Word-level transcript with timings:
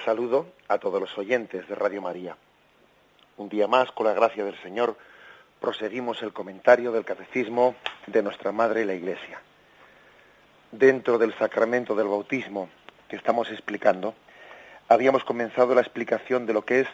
Saludo 0.00 0.46
a 0.68 0.78
todos 0.78 1.00
los 1.00 1.16
oyentes 1.18 1.68
de 1.68 1.74
Radio 1.74 2.02
María. 2.02 2.36
Un 3.36 3.48
día 3.48 3.66
más, 3.66 3.90
con 3.92 4.06
la 4.06 4.12
gracia 4.12 4.44
del 4.44 4.60
Señor, 4.62 4.96
proseguimos 5.60 6.22
el 6.22 6.32
comentario 6.32 6.92
del 6.92 7.04
Catecismo 7.04 7.74
de 8.06 8.22
nuestra 8.22 8.52
Madre 8.52 8.84
la 8.84 8.94
Iglesia. 8.94 9.40
Dentro 10.70 11.18
del 11.18 11.36
sacramento 11.38 11.94
del 11.94 12.08
bautismo 12.08 12.68
que 13.08 13.16
estamos 13.16 13.50
explicando, 13.50 14.14
habíamos 14.88 15.24
comenzado 15.24 15.74
la 15.74 15.80
explicación 15.80 16.46
de 16.46 16.52
lo 16.52 16.64
que 16.64 16.80
es 16.80 16.88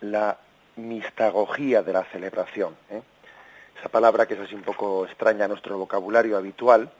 la 0.00 0.38
mistagogía 0.76 1.82
de 1.82 1.92
la 1.92 2.04
celebración. 2.04 2.76
¿eh? 2.90 3.02
Esa 3.78 3.88
palabra 3.88 4.26
que 4.26 4.34
es 4.34 4.40
así 4.40 4.54
un 4.54 4.62
poco 4.62 5.06
extraña 5.06 5.44
a 5.44 5.48
nuestro 5.48 5.78
vocabulario 5.78 6.36
habitual, 6.36 6.90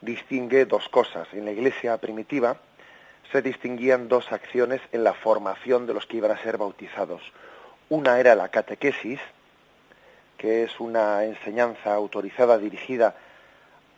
distingue 0.00 0.66
dos 0.66 0.88
cosas. 0.88 1.28
En 1.32 1.44
la 1.44 1.52
iglesia 1.52 1.96
primitiva, 1.98 2.56
se 3.32 3.42
distinguían 3.42 4.08
dos 4.08 4.30
acciones 4.32 4.80
en 4.92 5.04
la 5.04 5.14
formación 5.14 5.86
de 5.86 5.94
los 5.94 6.06
que 6.06 6.18
iban 6.18 6.30
a 6.30 6.42
ser 6.42 6.58
bautizados. 6.58 7.22
Una 7.88 8.18
era 8.20 8.34
la 8.34 8.48
catequesis, 8.48 9.20
que 10.38 10.64
es 10.64 10.80
una 10.80 11.24
enseñanza 11.24 11.94
autorizada 11.94 12.58
dirigida 12.58 13.16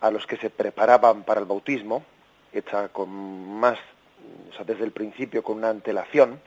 a 0.01 0.11
los 0.11 0.25
que 0.25 0.37
se 0.37 0.49
preparaban 0.49 1.23
para 1.23 1.41
el 1.41 1.45
bautismo, 1.45 2.03
hecha 2.53 2.89
con 2.89 3.09
más, 3.59 3.77
desde 4.65 4.83
el 4.83 4.91
principio 4.91 5.43
con 5.43 5.57
una 5.57 5.69
antelación, 5.69 6.39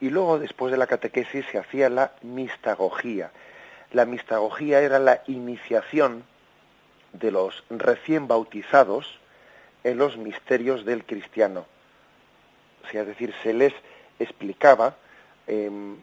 y 0.00 0.10
luego 0.10 0.38
después 0.38 0.70
de 0.70 0.78
la 0.78 0.86
catequesis 0.86 1.46
se 1.50 1.58
hacía 1.58 1.88
la 1.88 2.12
mistagogía. 2.22 3.30
La 3.92 4.04
mistagogía 4.04 4.80
era 4.80 4.98
la 4.98 5.22
iniciación 5.26 6.24
de 7.12 7.30
los 7.30 7.64
recién 7.70 8.26
bautizados 8.28 9.18
en 9.84 9.98
los 9.98 10.16
misterios 10.16 10.84
del 10.84 11.04
cristiano 11.04 11.66
es 12.92 13.06
decir, 13.06 13.34
se 13.42 13.52
les 13.52 13.72
explicaba, 14.18 14.96
em, 15.46 15.96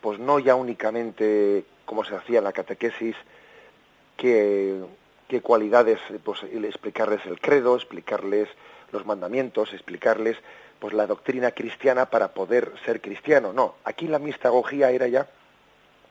pues 0.00 0.18
no 0.18 0.38
ya 0.38 0.54
únicamente 0.54 1.64
como 1.84 2.04
se 2.04 2.16
hacía 2.16 2.38
en 2.38 2.44
la 2.44 2.52
catequesis, 2.52 3.16
qué, 4.16 4.80
qué 5.28 5.40
cualidades, 5.40 6.00
pues 6.24 6.42
explicarles 6.42 7.24
el 7.26 7.40
credo, 7.40 7.76
explicarles 7.76 8.48
los 8.92 9.06
mandamientos, 9.06 9.72
explicarles 9.72 10.36
pues 10.78 10.92
la 10.92 11.06
doctrina 11.06 11.52
cristiana 11.52 12.06
para 12.06 12.34
poder 12.34 12.72
ser 12.84 13.00
cristiano. 13.00 13.52
No, 13.52 13.76
aquí 13.84 14.08
la 14.08 14.18
mistagogía 14.18 14.90
era 14.90 15.06
ya 15.06 15.26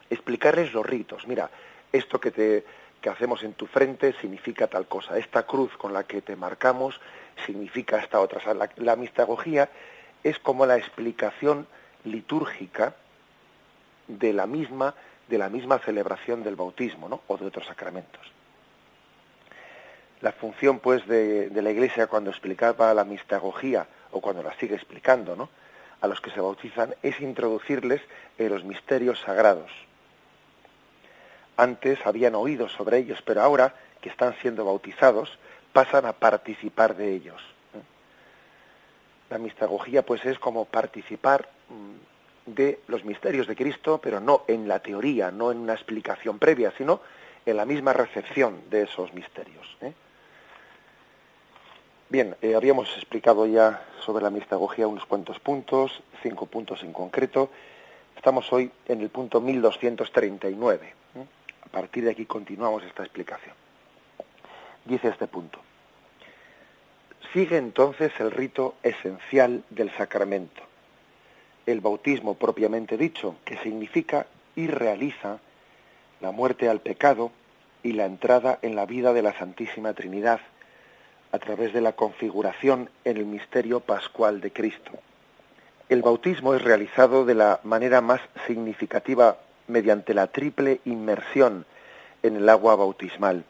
explicarles 0.09 0.73
los 0.73 0.85
ritos. 0.85 1.28
Mira, 1.28 1.50
esto 1.91 2.19
que 2.19 2.31
te 2.31 2.63
que 3.05 3.11
hacemos 3.11 3.44
en 3.44 3.53
tu 3.53 3.67
frente 3.67 4.16
significa 4.19 4.66
tal 4.66 4.88
cosa. 4.88 5.19
Esta 5.19 5.44
cruz 5.44 5.78
con 5.78 5.94
la 5.94 6.05
que 6.05 6.23
te 6.23 6.35
marcamos 6.35 7.00
significa 7.46 7.97
esta 7.97 8.19
otra. 8.19 8.41
la, 8.78 8.96
mistagogía 8.96 9.69
es 10.23 10.40
como 10.40 10.66
la 10.66 10.78
explicación 10.78 11.68
litúrgica 12.03 12.96
de 14.07 14.34
la 14.34 14.46
misma 14.46 14.96
de 15.28 15.38
la 15.40 15.50
misma 15.50 15.79
celebración 15.79 16.44
del 16.44 16.56
bautismo 16.56 17.09
¿no? 17.09 17.22
o 17.28 17.38
de 17.38 17.47
otros 17.47 17.66
sacramentos. 17.66 18.22
La 20.22 20.31
función 20.31 20.79
pues 20.79 21.07
de, 21.07 21.50
la 21.51 21.72
Iglesia 21.72 22.07
cuando 22.07 22.29
explicaba 22.29 22.94
la 22.94 23.03
mistagogía 23.03 23.88
o 24.12 24.22
cuando 24.22 24.44
la 24.44 24.53
sigue 24.59 24.75
explicando 24.75 25.35
¿no? 25.35 25.50
a 26.02 26.07
los 26.07 26.22
que 26.22 26.29
se 26.29 26.41
bautizan 26.41 26.96
es 27.02 27.19
introducirles 27.22 28.02
en 28.38 28.50
los 28.50 28.63
misterios 28.63 29.19
sagrados. 29.22 29.72
Antes 31.57 32.06
habían 32.06 32.35
oído 32.35 32.69
sobre 32.69 32.97
ellos, 32.97 33.22
pero 33.23 33.41
ahora 33.41 33.73
que 34.02 34.09
están 34.09 34.35
siendo 34.41 34.66
bautizados, 34.66 35.40
pasan 35.75 36.06
a 36.06 36.13
participar 36.13 36.96
de 36.96 37.13
ellos. 37.13 37.41
La 39.30 39.38
mistagogía 39.38 40.06
pues 40.06 40.24
es 40.25 40.40
como 40.40 40.63
participar 40.63 41.50
mm, 41.68 42.53
de 42.56 42.80
los 42.88 43.03
misterios 43.03 43.46
de 43.46 43.58
Cristo, 43.58 44.00
pero 44.02 44.22
no 44.22 44.46
en 44.47 44.69
la 44.69 44.80
teoría, 44.80 45.31
no 45.31 45.52
en 45.52 45.58
una 45.58 45.74
explicación 45.74 46.40
previa, 46.40 46.72
sino 46.78 47.02
en 47.46 47.58
la 47.58 47.66
misma 47.66 47.91
recepción 47.91 48.62
de 48.69 48.84
esos 48.84 49.14
misterios. 49.14 49.68
¿eh? 49.81 49.91
Bien, 52.08 52.38
eh, 52.41 52.56
habíamos 52.56 52.88
explicado 52.96 53.46
ya 53.46 53.85
sobre 54.00 54.24
la 54.24 54.30
mistagogía 54.30 54.88
unos 54.88 55.06
cuantos 55.06 55.41
puntos, 55.41 56.02
cinco 56.24 56.46
puntos 56.46 56.84
en 56.84 56.94
concreto. 56.94 57.50
Estamos 58.16 58.52
hoy 58.53 58.72
en 58.88 59.02
el 59.02 59.09
punto 59.09 59.41
1239. 59.41 60.85
¿eh? 60.88 61.25
A 61.66 61.69
partir 61.69 62.06
de 62.06 62.12
aquí 62.12 62.25
continuamos 62.25 62.81
esta 62.85 63.03
explicación. 63.03 63.56
Dice 64.85 65.09
este 65.09 65.28
punto. 65.28 65.65
Sigue 67.35 67.57
entonces 67.57 68.13
el 68.19 68.31
rito 68.31 68.75
esencial 68.81 69.66
del 69.69 69.91
sacramento, 69.97 70.62
el 71.66 71.81
bautismo 71.81 72.35
propiamente 72.35 72.96
dicho, 72.96 73.35
que 73.44 73.57
significa 73.57 74.25
y 74.56 74.68
realiza 74.68 75.40
la 76.22 76.31
muerte 76.31 76.69
al 76.69 76.79
pecado 76.79 77.34
y 77.84 77.91
la 77.91 78.06
entrada 78.06 78.57
en 78.62 78.78
la 78.78 78.85
vida 78.85 79.12
de 79.12 79.22
la 79.22 79.38
Santísima 79.38 79.91
Trinidad 79.91 80.40
a 81.34 81.40
través 81.40 81.73
de 81.73 81.81
la 81.81 81.91
configuración 81.91 82.90
en 83.03 83.18
el 83.18 83.25
misterio 83.25 83.81
pascual 83.81 84.40
de 84.40 84.53
Cristo. 84.53 84.94
El 85.90 86.03
bautismo 86.03 86.53
es 86.53 86.62
realizado 86.62 87.25
de 87.25 87.35
la 87.35 87.59
manera 87.63 88.00
más 88.00 88.22
significativa 88.47 89.40
mediante 89.67 90.13
la 90.13 90.28
triple 90.28 90.79
inmersión 90.85 91.66
en 92.23 92.38
el 92.38 92.47
agua 92.47 92.78
bautismal 92.78 93.44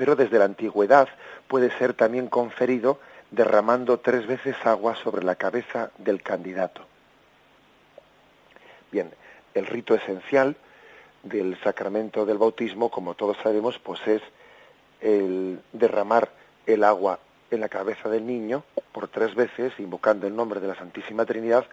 pero 0.00 0.16
desde 0.16 0.38
la 0.38 0.46
antigüedad 0.46 1.10
puede 1.46 1.70
ser 1.76 1.92
también 1.92 2.28
conferido 2.28 2.98
derramando 3.30 3.98
tres 3.98 4.26
veces 4.26 4.56
agua 4.64 4.96
sobre 4.96 5.22
la 5.22 5.34
cabeza 5.34 5.90
del 5.98 6.22
candidato. 6.22 6.86
Bien, 8.90 9.10
el 9.52 9.66
rito 9.66 9.94
esencial 9.94 10.56
del 11.22 11.60
sacramento 11.62 12.24
del 12.24 12.38
bautismo, 12.38 12.90
como 12.90 13.12
todos 13.12 13.36
sabemos, 13.42 13.78
pues 13.78 14.00
es 14.06 14.22
el 15.02 15.60
derramar 15.74 16.30
el 16.64 16.82
agua 16.82 17.18
en 17.50 17.60
la 17.60 17.68
cabeza 17.68 18.08
del 18.08 18.24
niño 18.24 18.64
por 18.92 19.08
tres 19.08 19.34
veces, 19.34 19.74
invocando 19.80 20.26
el 20.26 20.34
nombre 20.34 20.60
de 20.60 20.68
la 20.68 20.76
Santísima 20.76 21.26
Trinidad, 21.26 21.66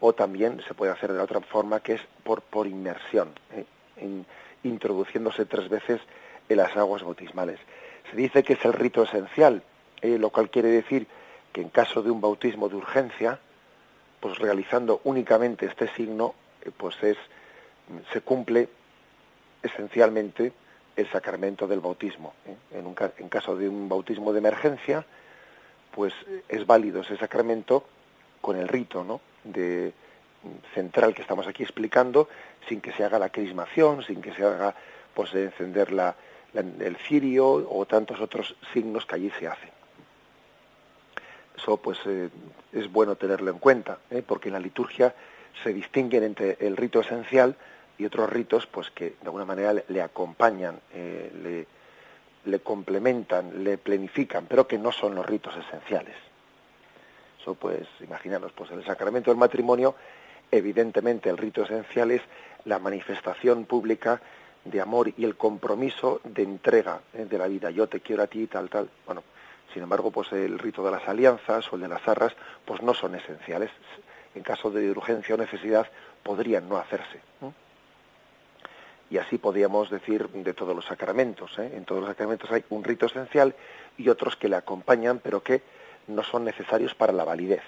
o 0.00 0.12
también 0.14 0.60
se 0.66 0.74
puede 0.74 0.90
hacer 0.90 1.12
de 1.12 1.20
otra 1.20 1.40
forma, 1.42 1.78
que 1.78 1.92
es 1.92 2.00
por, 2.24 2.42
por 2.42 2.66
inmersión, 2.66 3.30
¿eh? 3.52 4.24
introduciéndose 4.64 5.44
tres 5.44 5.68
veces 5.68 6.00
en 6.48 6.56
las 6.56 6.76
aguas 6.76 7.02
bautismales. 7.02 7.58
Se 8.10 8.16
dice 8.16 8.42
que 8.42 8.54
es 8.54 8.64
el 8.64 8.72
rito 8.72 9.02
esencial, 9.02 9.62
eh, 10.00 10.18
lo 10.18 10.30
cual 10.30 10.50
quiere 10.50 10.68
decir 10.68 11.06
que 11.52 11.60
en 11.60 11.68
caso 11.68 12.02
de 12.02 12.10
un 12.10 12.20
bautismo 12.20 12.68
de 12.68 12.76
urgencia, 12.76 13.38
pues 14.20 14.38
realizando 14.38 15.00
únicamente 15.04 15.66
este 15.66 15.88
signo, 15.94 16.34
eh, 16.62 16.70
pues 16.76 17.02
es 17.02 17.16
se 18.12 18.20
cumple 18.20 18.68
esencialmente 19.62 20.52
el 20.96 21.10
sacramento 21.10 21.66
del 21.66 21.80
bautismo. 21.80 22.34
¿eh? 22.46 22.78
En, 22.78 22.86
un, 22.86 22.94
en 23.18 23.28
caso 23.28 23.56
de 23.56 23.68
un 23.68 23.88
bautismo 23.88 24.32
de 24.32 24.38
emergencia, 24.38 25.04
pues 25.94 26.12
es 26.48 26.66
válido 26.66 27.00
ese 27.00 27.16
sacramento 27.16 27.84
con 28.40 28.56
el 28.56 28.68
rito, 28.68 29.04
¿no? 29.04 29.20
De 29.44 29.92
central 30.74 31.14
que 31.14 31.22
estamos 31.22 31.46
aquí 31.46 31.62
explicando, 31.62 32.28
sin 32.68 32.80
que 32.80 32.92
se 32.92 33.04
haga 33.04 33.18
la 33.18 33.30
crismación, 33.30 34.02
sin 34.04 34.20
que 34.20 34.32
se 34.34 34.44
haga 34.44 34.74
pues 35.14 35.32
de 35.32 35.44
encender 35.44 35.92
la, 35.92 36.14
el 36.54 36.96
cirio 36.96 37.46
o 37.46 37.86
tantos 37.86 38.20
otros 38.20 38.56
signos 38.72 39.06
que 39.06 39.14
allí 39.14 39.30
se 39.38 39.48
hacen. 39.48 39.70
Eso 41.56 41.76
pues 41.76 41.98
eh, 42.06 42.30
es 42.72 42.90
bueno 42.90 43.16
tenerlo 43.16 43.50
en 43.50 43.58
cuenta, 43.58 43.98
¿eh? 44.10 44.22
porque 44.26 44.48
en 44.48 44.54
la 44.54 44.60
liturgia 44.60 45.14
se 45.62 45.72
distinguen 45.72 46.22
entre 46.22 46.56
el 46.60 46.76
rito 46.76 47.00
esencial 47.00 47.56
y 47.98 48.04
otros 48.04 48.30
ritos 48.30 48.66
pues 48.66 48.90
que 48.90 49.10
de 49.10 49.24
alguna 49.24 49.44
manera 49.44 49.74
le, 49.86 50.02
acompañan, 50.02 50.78
eh, 50.94 51.32
le, 51.42 51.66
le 52.48 52.60
complementan, 52.60 53.64
le 53.64 53.76
planifican, 53.76 54.46
pero 54.46 54.68
que 54.68 54.78
no 54.78 54.92
son 54.92 55.14
los 55.16 55.26
ritos 55.26 55.54
esenciales. 55.56 56.14
Eso 57.40 57.54
pues, 57.54 57.88
imaginaros, 58.00 58.52
pues 58.52 58.70
el 58.70 58.84
sacramento 58.84 59.30
del 59.30 59.38
matrimonio, 59.38 59.96
evidentemente 60.50 61.28
el 61.28 61.36
rito 61.36 61.62
esencial 61.62 62.12
es 62.12 62.22
la 62.64 62.78
manifestación 62.78 63.64
pública 63.64 64.20
de 64.64 64.80
amor 64.80 65.12
y 65.16 65.24
el 65.24 65.36
compromiso 65.36 66.20
de 66.24 66.42
entrega 66.42 67.00
¿eh? 67.14 67.24
de 67.24 67.38
la 67.38 67.48
vida. 67.48 67.70
Yo 67.70 67.88
te 67.88 68.00
quiero 68.00 68.22
a 68.22 68.26
ti, 68.26 68.46
tal, 68.46 68.68
tal. 68.68 68.88
Bueno, 69.06 69.22
sin 69.72 69.82
embargo, 69.82 70.10
pues 70.10 70.32
el 70.32 70.58
rito 70.58 70.84
de 70.84 70.90
las 70.90 71.08
alianzas 71.08 71.72
o 71.72 71.76
el 71.76 71.82
de 71.82 71.88
las 71.88 72.06
arras, 72.06 72.34
pues 72.64 72.82
no 72.82 72.94
son 72.94 73.14
esenciales. 73.14 73.70
En 74.34 74.42
caso 74.42 74.70
de 74.70 74.90
urgencia 74.90 75.34
o 75.34 75.38
necesidad, 75.38 75.86
podrían 76.22 76.68
no 76.68 76.76
hacerse. 76.76 77.20
Y 79.10 79.16
así 79.16 79.38
podríamos 79.38 79.88
decir 79.90 80.28
de 80.28 80.52
todos 80.52 80.76
los 80.76 80.84
sacramentos. 80.84 81.58
¿eh? 81.58 81.72
En 81.74 81.84
todos 81.84 82.02
los 82.02 82.10
sacramentos 82.10 82.50
hay 82.52 82.64
un 82.68 82.84
rito 82.84 83.06
esencial 83.06 83.54
y 83.96 84.08
otros 84.08 84.36
que 84.36 84.48
le 84.48 84.56
acompañan, 84.56 85.18
pero 85.22 85.42
que 85.42 85.62
no 86.08 86.22
son 86.22 86.44
necesarios 86.44 86.94
para 86.94 87.12
la 87.12 87.24
validez. 87.24 87.62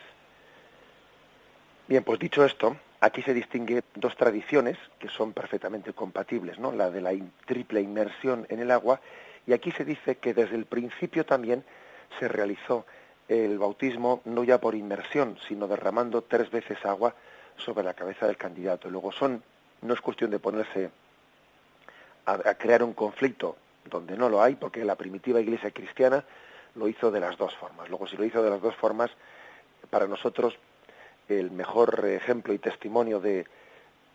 Bien, 1.88 2.04
pues 2.04 2.18
dicho 2.18 2.44
esto, 2.44 2.76
aquí 3.00 3.22
se 3.22 3.34
distingue 3.34 3.82
dos 3.94 4.16
tradiciones 4.16 4.78
que 4.98 5.08
son 5.08 5.32
perfectamente 5.32 5.92
compatibles, 5.92 6.58
¿no? 6.58 6.72
La 6.72 6.90
de 6.90 7.00
la 7.00 7.12
triple 7.46 7.80
inmersión 7.80 8.46
en 8.50 8.60
el 8.60 8.70
agua 8.70 9.00
y 9.46 9.52
aquí 9.52 9.72
se 9.72 9.84
dice 9.84 10.16
que 10.16 10.34
desde 10.34 10.56
el 10.56 10.66
principio 10.66 11.24
también 11.24 11.64
se 12.18 12.28
realizó 12.28 12.84
el 13.28 13.58
bautismo 13.58 14.20
no 14.24 14.44
ya 14.44 14.60
por 14.60 14.74
inmersión, 14.74 15.38
sino 15.48 15.66
derramando 15.66 16.22
tres 16.22 16.50
veces 16.50 16.84
agua 16.84 17.14
sobre 17.56 17.84
la 17.84 17.94
cabeza 17.94 18.26
del 18.26 18.36
candidato. 18.36 18.90
Luego 18.90 19.12
son, 19.12 19.42
no 19.82 19.94
es 19.94 20.00
cuestión 20.00 20.30
de 20.30 20.38
ponerse 20.38 20.90
a, 22.26 22.32
a 22.32 22.54
crear 22.56 22.82
un 22.82 22.92
conflicto 22.92 23.56
donde 23.84 24.16
no 24.16 24.28
lo 24.28 24.42
hay, 24.42 24.56
porque 24.56 24.84
la 24.84 24.96
primitiva 24.96 25.40
iglesia 25.40 25.70
cristiana 25.70 26.24
lo 26.74 26.88
hizo 26.88 27.10
de 27.10 27.20
las 27.20 27.36
dos 27.36 27.54
formas. 27.54 27.88
Luego, 27.88 28.06
si 28.06 28.16
lo 28.16 28.24
hizo 28.24 28.42
de 28.42 28.50
las 28.50 28.60
dos 28.60 28.74
formas, 28.76 29.10
para 29.88 30.06
nosotros 30.06 30.58
el 31.38 31.50
mejor 31.50 32.04
ejemplo 32.06 32.52
y 32.52 32.58
testimonio 32.58 33.20
de, 33.20 33.46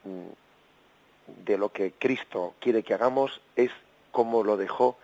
mm, 0.04 1.44
de 1.46 1.58
lo 1.58 1.72
que 1.72 1.94
Cristo 1.94 2.56
quiere 2.60 2.84
que 2.84 2.94
hagamos 2.94 3.42
es 3.56 3.72
cómo 4.12 4.44
lo 4.44 4.58
dejó, 4.58 4.98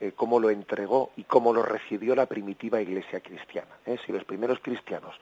eh, 0.00 0.12
cómo 0.14 0.40
lo 0.40 0.50
entregó 0.50 1.10
y 1.16 1.24
cómo 1.24 1.52
lo 1.52 1.62
recibió 1.62 2.14
la 2.14 2.26
primitiva 2.26 2.80
iglesia 2.80 3.20
cristiana. 3.20 3.70
¿eh? 3.86 3.98
Si 4.04 4.12
los 4.12 4.24
primeros 4.24 4.58
cristianos 4.60 5.14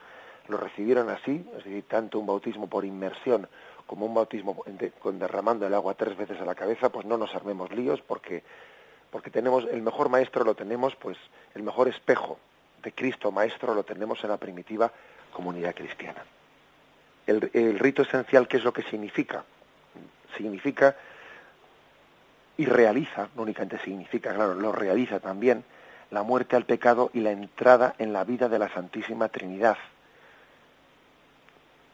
lo 0.47 0.57
recibieron 0.57 1.09
así, 1.09 1.45
es 1.57 1.63
decir, 1.63 1.83
tanto 1.87 2.19
un 2.19 2.25
bautismo 2.25 2.67
por 2.67 2.85
inmersión 2.85 3.47
como 3.85 4.05
un 4.05 4.13
bautismo 4.13 4.63
con 4.99 5.19
derramando 5.19 5.65
el 5.65 5.73
agua 5.73 5.95
tres 5.95 6.15
veces 6.15 6.39
a 6.39 6.45
la 6.45 6.55
cabeza, 6.55 6.89
pues 6.89 7.05
no 7.05 7.17
nos 7.17 7.33
armemos 7.35 7.71
líos 7.71 8.01
porque 8.01 8.43
porque 9.11 9.31
tenemos 9.31 9.65
el 9.71 9.81
mejor 9.81 10.09
maestro 10.09 10.43
lo 10.43 10.55
tenemos 10.55 10.95
pues 10.95 11.17
el 11.55 11.63
mejor 11.63 11.87
espejo 11.87 12.37
de 12.83 12.91
Cristo 12.91 13.31
maestro 13.31 13.73
lo 13.73 13.83
tenemos 13.83 14.23
en 14.23 14.29
la 14.29 14.37
primitiva 14.37 14.91
comunidad 15.31 15.75
cristiana. 15.75 16.23
El, 17.25 17.77
rito 17.77 18.01
esencial 18.01 18.47
qué 18.47 18.57
es 18.57 18.63
lo 18.63 18.73
que 18.73 18.81
significa 18.83 19.43
significa 20.35 20.95
y 22.57 22.65
realiza 22.65 23.29
no 23.35 23.43
únicamente 23.43 23.77
significa 23.79 24.33
claro 24.33 24.55
lo 24.55 24.71
realiza 24.71 25.19
también 25.19 25.63
la 26.11 26.23
muerte 26.23 26.55
al 26.55 26.65
pecado 26.65 27.11
y 27.13 27.19
la 27.19 27.31
entrada 27.31 27.95
en 27.99 28.13
la 28.13 28.23
vida 28.23 28.49
de 28.49 28.59
la 28.59 28.69
Santísima 28.69 29.29
Trinidad. 29.29 29.77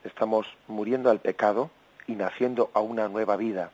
Estamos 0.03 0.47
muriendo 0.67 1.09
al 1.09 1.19
pecado 1.19 1.69
y 2.07 2.15
naciendo 2.15 2.71
a 2.73 2.79
una 2.79 3.09
nueva 3.09 3.35
vida. 3.35 3.71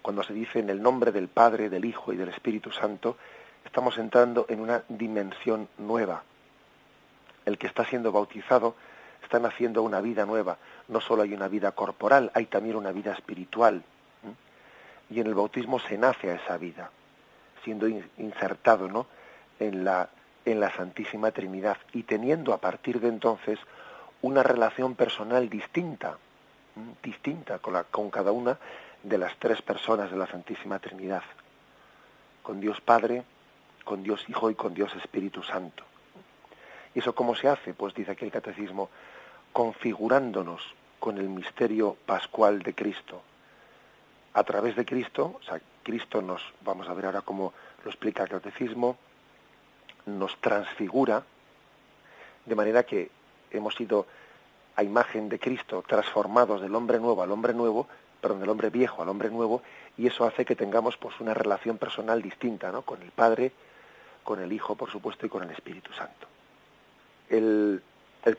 Cuando 0.00 0.22
se 0.22 0.32
dice 0.32 0.58
en 0.58 0.70
el 0.70 0.82
nombre 0.82 1.12
del 1.12 1.28
Padre, 1.28 1.68
del 1.68 1.84
Hijo 1.84 2.12
y 2.12 2.16
del 2.16 2.28
Espíritu 2.28 2.70
Santo, 2.70 3.16
estamos 3.64 3.98
entrando 3.98 4.46
en 4.48 4.60
una 4.60 4.84
dimensión 4.88 5.68
nueva. 5.78 6.22
El 7.44 7.58
que 7.58 7.66
está 7.66 7.84
siendo 7.84 8.12
bautizado 8.12 8.74
está 9.22 9.38
naciendo 9.38 9.82
una 9.82 10.00
vida 10.00 10.24
nueva. 10.26 10.58
No 10.88 11.00
solo 11.00 11.22
hay 11.22 11.34
una 11.34 11.48
vida 11.48 11.72
corporal, 11.72 12.30
hay 12.34 12.46
también 12.46 12.76
una 12.76 12.92
vida 12.92 13.12
espiritual. 13.12 13.82
Y 15.10 15.20
en 15.20 15.26
el 15.26 15.34
bautismo 15.34 15.78
se 15.78 15.98
nace 15.98 16.30
a 16.30 16.34
esa 16.34 16.56
vida, 16.56 16.90
siendo 17.62 17.86
insertado 17.88 18.88
¿no? 18.88 19.06
en, 19.58 19.84
la, 19.84 20.08
en 20.44 20.60
la 20.60 20.70
Santísima 20.74 21.30
Trinidad 21.30 21.76
y 21.92 22.04
teniendo 22.04 22.52
a 22.52 22.58
partir 22.58 23.00
de 23.00 23.08
entonces 23.08 23.58
una 24.22 24.42
relación 24.42 24.94
personal 24.94 25.48
distinta, 25.48 26.16
distinta 27.02 27.58
con, 27.58 27.84
con 27.90 28.10
cada 28.10 28.32
una 28.32 28.58
de 29.02 29.18
las 29.18 29.36
tres 29.38 29.60
personas 29.60 30.10
de 30.10 30.16
la 30.16 30.26
Santísima 30.26 30.78
Trinidad, 30.78 31.22
con 32.42 32.60
Dios 32.60 32.80
Padre, 32.80 33.24
con 33.84 34.02
Dios 34.02 34.24
Hijo 34.28 34.50
y 34.50 34.54
con 34.54 34.72
Dios 34.72 34.94
Espíritu 34.96 35.42
Santo. 35.42 35.84
¿Y 36.94 37.00
eso 37.00 37.14
cómo 37.14 37.34
se 37.34 37.48
hace? 37.48 37.74
Pues 37.74 37.94
dice 37.94 38.12
aquí 38.12 38.24
el 38.24 38.30
Catecismo, 38.30 38.88
configurándonos 39.52 40.74
con 40.98 41.18
el 41.18 41.28
misterio 41.28 41.96
pascual 42.06 42.62
de 42.62 42.74
Cristo. 42.74 43.22
A 44.34 44.42
través 44.44 44.76
de 44.76 44.84
Cristo, 44.84 45.38
o 45.40 45.42
sea, 45.44 45.60
Cristo 45.82 46.22
nos, 46.22 46.42
vamos 46.62 46.88
a 46.88 46.94
ver 46.94 47.06
ahora 47.06 47.20
cómo 47.20 47.52
lo 47.84 47.90
explica 47.90 48.22
el 48.22 48.28
Catecismo, 48.28 48.96
nos 50.06 50.40
transfigura, 50.40 51.22
de 52.44 52.54
manera 52.54 52.84
que 52.84 53.10
hemos 53.50 53.74
sido 53.74 54.06
a 54.76 54.82
imagen 54.82 55.28
de 55.28 55.38
Cristo 55.38 55.84
transformados 55.86 56.60
del 56.60 56.74
hombre 56.74 56.98
nuevo 56.98 57.22
al 57.22 57.30
hombre 57.30 57.54
nuevo, 57.54 57.86
perdón, 58.20 58.40
del 58.40 58.50
hombre 58.50 58.70
viejo 58.70 59.02
al 59.02 59.08
hombre 59.08 59.30
nuevo, 59.30 59.62
y 59.96 60.06
eso 60.06 60.24
hace 60.24 60.44
que 60.44 60.56
tengamos 60.56 60.96
pues 60.96 61.20
una 61.20 61.34
relación 61.34 61.78
personal 61.78 62.22
distinta, 62.22 62.72
¿no? 62.72 62.82
Con 62.82 63.02
el 63.02 63.10
Padre, 63.10 63.52
con 64.24 64.40
el 64.40 64.52
Hijo, 64.52 64.74
por 64.74 64.90
supuesto, 64.90 65.26
y 65.26 65.28
con 65.28 65.42
el 65.44 65.50
Espíritu 65.50 65.92
Santo. 65.92 66.33
El, 67.28 67.82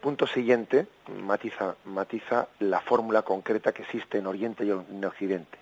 punto 0.01 0.27
siguiente 0.27 0.87
matiza, 1.21 1.75
matiza 1.85 2.47
la 2.59 2.81
fórmula 2.81 3.21
concreta 3.21 3.71
que 3.71 3.83
existe 3.83 4.17
en 4.17 4.27
Oriente 4.27 4.65
y 4.65 4.71
en 4.71 5.05
Occidente. 5.05 5.57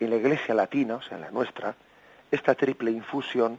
En 0.00 0.10
la 0.10 0.16
Iglesia 0.16 0.54
latina, 0.54 0.96
o 0.96 1.02
sea, 1.02 1.16
en 1.16 1.24
la 1.24 1.30
nuestra, 1.30 1.74
esta 2.30 2.54
triple 2.54 2.90
infusión 2.90 3.58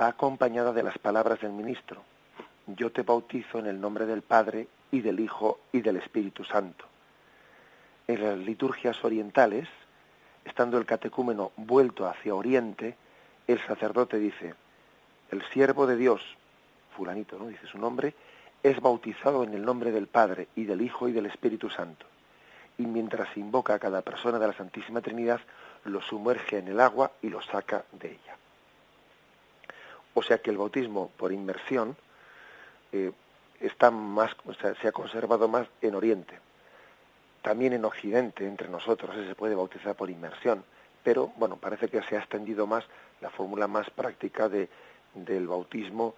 va 0.00 0.08
acompañada 0.08 0.72
de 0.72 0.82
las 0.82 0.98
palabras 0.98 1.40
del 1.40 1.52
ministro. 1.52 2.02
Yo 2.66 2.90
te 2.92 3.02
bautizo 3.02 3.58
en 3.58 3.66
el 3.66 3.80
nombre 3.80 4.06
del 4.06 4.22
Padre 4.22 4.68
y 4.90 5.00
del 5.00 5.20
Hijo 5.20 5.60
y 5.72 5.80
del 5.80 5.96
Espíritu 5.96 6.44
Santo 6.44 6.90
en 8.14 8.22
las 8.24 8.38
liturgias 8.38 9.02
orientales, 9.04 9.68
estando 10.44 10.78
el 10.78 10.86
catecúmeno 10.86 11.52
vuelto 11.56 12.06
hacia 12.06 12.34
oriente, 12.34 12.96
el 13.46 13.60
sacerdote 13.66 14.18
dice, 14.18 14.54
el 15.30 15.42
siervo 15.52 15.86
de 15.86 15.96
Dios, 15.96 16.20
fulanito, 16.96 17.38
¿no? 17.38 17.46
Dice 17.46 17.66
su 17.66 17.78
nombre, 17.78 18.14
es 18.62 18.80
bautizado 18.80 19.44
en 19.44 19.54
el 19.54 19.64
nombre 19.64 19.90
del 19.92 20.06
Padre 20.06 20.48
y 20.56 20.64
del 20.64 20.82
Hijo 20.82 21.08
y 21.08 21.12
del 21.12 21.26
Espíritu 21.26 21.70
Santo. 21.70 22.06
Y 22.78 22.86
mientras 22.86 23.36
invoca 23.36 23.74
a 23.74 23.78
cada 23.78 24.02
persona 24.02 24.38
de 24.38 24.46
la 24.46 24.52
Santísima 24.52 25.00
Trinidad, 25.00 25.40
lo 25.84 26.00
sumerge 26.00 26.58
en 26.58 26.68
el 26.68 26.80
agua 26.80 27.12
y 27.22 27.28
lo 27.28 27.42
saca 27.42 27.84
de 27.92 28.12
ella. 28.12 28.36
O 30.14 30.22
sea 30.22 30.38
que 30.38 30.50
el 30.50 30.58
bautismo 30.58 31.10
por 31.16 31.32
inmersión 31.32 31.96
eh, 32.92 33.12
está 33.60 33.90
más, 33.90 34.34
o 34.44 34.54
se 34.54 34.88
ha 34.88 34.92
conservado 34.92 35.48
más 35.48 35.68
en 35.80 35.94
Oriente 35.94 36.38
también 37.42 37.72
en 37.72 37.84
Occidente, 37.84 38.46
entre 38.46 38.68
nosotros, 38.68 39.16
se 39.26 39.34
puede 39.34 39.54
bautizar 39.54 39.94
por 39.94 40.10
inmersión, 40.10 40.64
pero 41.02 41.32
bueno, 41.36 41.56
parece 41.56 41.88
que 41.88 42.02
se 42.02 42.16
ha 42.16 42.20
extendido 42.20 42.66
más 42.66 42.84
la 43.20 43.30
fórmula 43.30 43.66
más 43.66 43.88
práctica 43.90 44.48
de, 44.48 44.68
del 45.14 45.46
bautismo, 45.46 46.14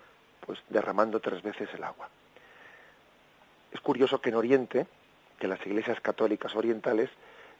pues 0.46 0.60
derramando 0.68 1.20
tres 1.20 1.42
veces 1.42 1.68
el 1.74 1.84
agua. 1.84 2.08
Es 3.72 3.80
curioso 3.80 4.20
que 4.20 4.30
en 4.30 4.36
Oriente, 4.36 4.86
que 5.38 5.48
las 5.48 5.64
iglesias 5.66 6.00
católicas 6.00 6.54
orientales, 6.54 7.10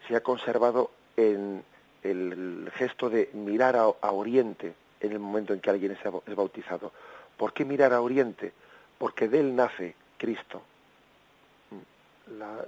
se 0.06 0.16
ha 0.16 0.22
conservado 0.22 0.90
en 1.16 1.64
el 2.02 2.70
gesto 2.74 3.08
de 3.08 3.30
mirar 3.32 3.76
a, 3.76 4.10
Oriente 4.10 4.74
en 5.00 5.12
el 5.12 5.18
momento 5.18 5.52
en 5.54 5.60
que 5.60 5.70
alguien 5.70 5.92
es 5.92 6.34
bautizado. 6.36 6.92
¿Por 7.36 7.52
qué 7.52 7.64
mirar 7.64 7.92
a 7.92 8.00
Oriente? 8.00 8.52
Porque 8.98 9.28
de 9.28 9.40
él 9.40 9.56
nace 9.56 9.94
Cristo, 10.18 10.62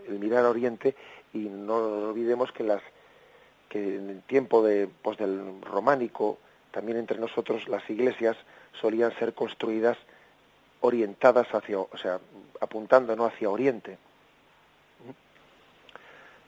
el 0.08 0.18
mirar 0.18 0.44
a 0.44 0.50
Oriente 0.50 0.94
y 1.32 1.48
no 1.48 2.08
olvidemos 2.08 2.52
que 2.52 2.64
las 2.64 2.82
que 3.68 3.96
en 3.96 4.10
el 4.10 4.22
tiempo 4.22 4.62
de, 4.62 4.88
pues, 5.02 5.18
del 5.18 5.60
románico 5.62 6.38
también 6.74 6.98
entre 6.98 7.18
nosotros 7.18 7.68
las 7.68 7.88
iglesias 7.88 8.36
solían 8.80 9.16
ser 9.16 9.32
construidas 9.32 9.96
orientadas 10.80 11.46
hacia, 11.54 11.78
o 11.78 11.96
sea, 11.96 12.18
apuntando 12.60 13.14
no 13.14 13.24
hacia 13.24 13.48
Oriente, 13.48 13.96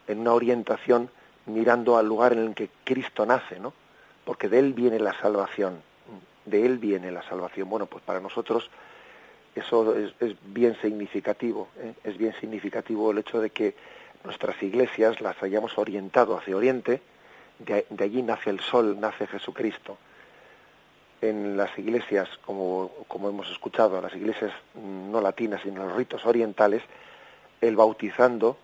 en 0.08 0.18
una 0.18 0.32
orientación 0.32 1.10
mirando 1.46 1.96
al 1.96 2.06
lugar 2.06 2.32
en 2.32 2.40
el 2.40 2.54
que 2.54 2.68
Cristo 2.82 3.24
nace, 3.24 3.60
¿no? 3.60 3.72
Porque 4.24 4.48
de 4.48 4.58
él 4.58 4.72
viene 4.72 4.98
la 4.98 5.14
salvación, 5.20 5.80
de 6.44 6.66
él 6.66 6.78
viene 6.78 7.12
la 7.12 7.22
salvación. 7.22 7.70
Bueno, 7.70 7.86
pues 7.86 8.02
para 8.02 8.18
nosotros 8.18 8.68
eso 9.54 9.96
es, 9.96 10.12
bien 10.42 10.76
significativo, 10.82 11.68
¿eh? 11.78 11.94
es 12.02 12.18
bien 12.18 12.34
significativo 12.40 13.12
el 13.12 13.18
hecho 13.18 13.40
de 13.40 13.50
que 13.50 13.76
nuestras 14.24 14.60
iglesias 14.60 15.20
las 15.20 15.40
hayamos 15.40 15.78
orientado 15.78 16.36
hacia 16.36 16.56
Oriente, 16.56 17.00
de, 17.60 17.86
allí 18.00 18.22
nace 18.22 18.50
el 18.50 18.58
sol, 18.60 18.98
nace 18.98 19.26
Jesucristo. 19.28 19.96
En 21.20 21.56
las 21.56 21.76
iglesias, 21.78 22.28
como, 22.44 22.90
como 23.08 23.28
hemos 23.28 23.50
escuchado, 23.50 23.96
en 23.96 24.02
las 24.02 24.14
iglesias 24.14 24.52
no 24.74 25.20
latinas, 25.20 25.62
sino 25.62 25.82
en 25.82 25.88
los 25.88 25.96
ritos 25.96 26.24
orientales, 26.26 26.82
el 27.60 27.76
bautizando 27.76 28.56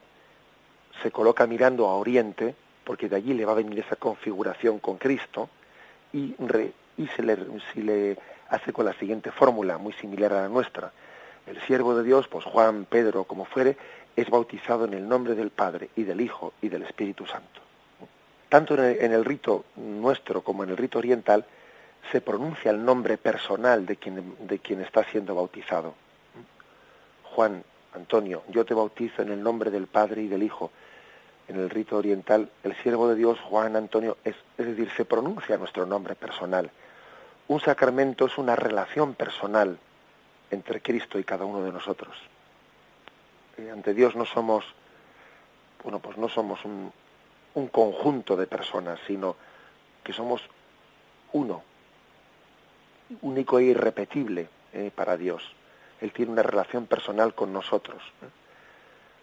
se 1.02 1.10
coloca 1.10 1.46
mirando 1.46 1.86
a 1.86 1.96
Oriente, 1.96 2.54
porque 2.84 3.08
de 3.08 3.16
allí 3.16 3.34
le 3.34 3.44
va 3.44 3.52
a 3.52 3.56
venir 3.56 3.78
esa 3.78 3.96
configuración 3.96 4.78
con 4.78 4.98
Cristo, 4.98 5.48
y, 6.12 6.34
y 6.98 7.06
se, 7.08 7.22
le, 7.22 7.38
le 7.76 8.18
hace 8.48 8.72
con 8.72 8.84
la 8.84 8.92
siguiente 8.94 9.30
fórmula, 9.30 9.78
muy 9.78 9.92
similar 9.94 10.32
a 10.32 10.42
la 10.42 10.48
nuestra. 10.48 10.92
El 11.46 11.60
siervo 11.62 11.96
de 11.96 12.04
Dios, 12.04 12.28
pues 12.28 12.44
Juan, 12.44 12.86
Pedro, 12.88 13.24
como 13.24 13.44
fuere, 13.44 13.76
es 14.14 14.28
bautizado 14.28 14.84
en 14.84 14.94
el 14.94 15.08
nombre 15.08 15.34
del 15.34 15.50
Padre 15.50 15.88
y 15.96 16.04
del 16.04 16.20
Hijo 16.20 16.52
y 16.60 16.68
del 16.68 16.82
Espíritu 16.82 17.26
Santo. 17.26 17.60
Tanto 18.48 18.74
en 18.74 19.12
el, 19.12 19.24
rito 19.24 19.64
nuestro 19.76 20.42
como 20.42 20.62
en 20.62 20.70
el 20.70 20.76
rito 20.76 20.98
oriental 20.98 21.46
se 22.10 22.20
pronuncia 22.20 22.70
el 22.70 22.84
nombre 22.84 23.16
personal 23.16 23.86
de 23.86 23.96
quien, 23.96 24.36
de 24.40 24.58
quien 24.58 24.80
está 24.80 25.04
siendo 25.04 25.34
bautizado. 25.34 25.94
Juan, 27.34 27.62
Antonio, 27.94 28.42
yo 28.48 28.64
te 28.64 28.74
bautizo 28.74 29.22
en 29.22 29.30
el 29.30 29.42
nombre 29.42 29.70
del 29.70 29.86
Padre 29.86 30.22
y 30.22 30.28
del 30.28 30.42
Hijo. 30.42 30.70
En 31.48 31.56
el 31.58 31.70
rito 31.70 31.96
oriental, 31.96 32.50
el 32.62 32.74
siervo 32.82 33.08
de 33.08 33.16
Dios, 33.16 33.38
Juan 33.40 33.76
Antonio, 33.76 34.16
es, 34.24 34.36
es 34.56 34.66
decir, 34.66 34.90
se 34.96 35.04
pronuncia 35.04 35.56
nuestro 35.56 35.86
nombre 35.86 36.14
personal. 36.14 36.70
Un 37.48 37.60
sacramento 37.60 38.26
es 38.26 38.38
una 38.38 38.56
relación 38.56 39.14
personal 39.14 39.78
entre 40.50 40.80
Cristo 40.80 41.18
y 41.18 41.24
cada 41.24 41.44
uno 41.44 41.62
de 41.62 41.72
nosotros. 41.72 42.16
Eh, 43.58 43.70
ante 43.70 43.92
Dios 43.92 44.14
no 44.14 44.24
somos, 44.24 44.64
bueno, 45.82 45.98
pues 45.98 46.16
no 46.16 46.28
somos 46.28 46.64
un, 46.64 46.92
un 47.54 47.68
conjunto 47.68 48.36
de 48.36 48.46
personas, 48.46 48.98
sino 49.06 49.36
que 50.02 50.12
somos 50.12 50.42
uno, 51.32 51.62
único 53.20 53.58
e 53.58 53.64
irrepetible 53.64 54.48
eh, 54.72 54.90
para 54.94 55.16
Dios. 55.16 55.42
Él 56.00 56.12
tiene 56.12 56.32
una 56.32 56.42
relación 56.42 56.86
personal 56.86 57.34
con 57.34 57.52
nosotros. 57.52 58.02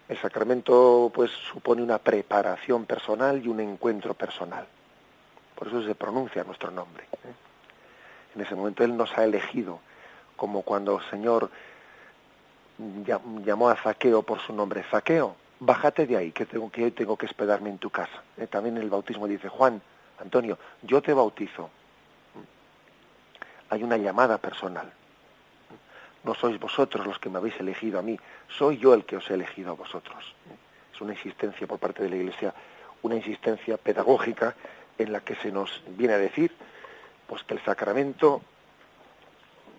El 0.08 0.18
sacramento 0.18 1.10
pues 1.14 1.30
supone 1.30 1.82
una 1.82 1.98
preparación 1.98 2.86
personal 2.86 3.44
y 3.44 3.48
un 3.48 3.60
encuentro 3.60 4.14
personal. 4.14 4.66
Por 5.54 5.68
eso 5.68 5.82
se 5.82 5.94
pronuncia 5.94 6.42
nuestro 6.42 6.70
nombre. 6.70 7.04
¿eh? 7.04 7.34
En 8.34 8.40
ese 8.40 8.54
momento 8.54 8.82
Él 8.82 8.96
nos 8.96 9.16
ha 9.18 9.24
elegido, 9.24 9.80
como 10.36 10.62
cuando 10.62 10.98
el 10.98 11.10
Señor 11.10 11.50
llamó 13.44 13.68
a 13.68 13.76
Zaqueo 13.76 14.22
por 14.22 14.40
su 14.40 14.52
nombre, 14.52 14.82
Zaqueo, 14.90 15.36
bájate 15.60 16.06
de 16.06 16.16
ahí, 16.16 16.32
que 16.32 16.46
tengo 16.46 16.70
que, 16.70 16.90
tengo 16.90 17.16
que 17.16 17.26
hospedarme 17.26 17.70
en 17.70 17.78
tu 17.78 17.90
casa. 17.90 18.22
¿eh? 18.36 18.46
También 18.46 18.78
el 18.78 18.88
bautismo 18.88 19.28
dice, 19.28 19.48
Juan, 19.48 19.80
Antonio, 20.18 20.58
yo 20.82 21.02
te 21.02 21.12
bautizo. 21.12 21.70
Hay 23.70 23.82
una 23.82 23.96
llamada 23.96 24.38
personal. 24.38 24.92
No 26.22 26.34
sois 26.34 26.60
vosotros 26.60 27.06
los 27.06 27.18
que 27.18 27.30
me 27.30 27.38
habéis 27.38 27.58
elegido 27.58 27.98
a 27.98 28.02
mí, 28.02 28.18
soy 28.48 28.76
yo 28.76 28.92
el 28.92 29.04
que 29.04 29.16
os 29.16 29.30
he 29.30 29.34
elegido 29.34 29.70
a 29.70 29.74
vosotros. 29.74 30.34
Es 30.92 31.00
una 31.00 31.14
insistencia 31.14 31.66
por 31.66 31.78
parte 31.78 32.02
de 32.02 32.10
la 32.10 32.16
Iglesia, 32.16 32.52
una 33.02 33.14
insistencia 33.14 33.78
pedagógica 33.78 34.54
en 34.98 35.12
la 35.12 35.20
que 35.20 35.34
se 35.36 35.50
nos 35.50 35.82
viene 35.96 36.14
a 36.14 36.18
decir 36.18 36.52
pues 37.26 37.42
que 37.44 37.54
el 37.54 37.64
sacramento 37.64 38.42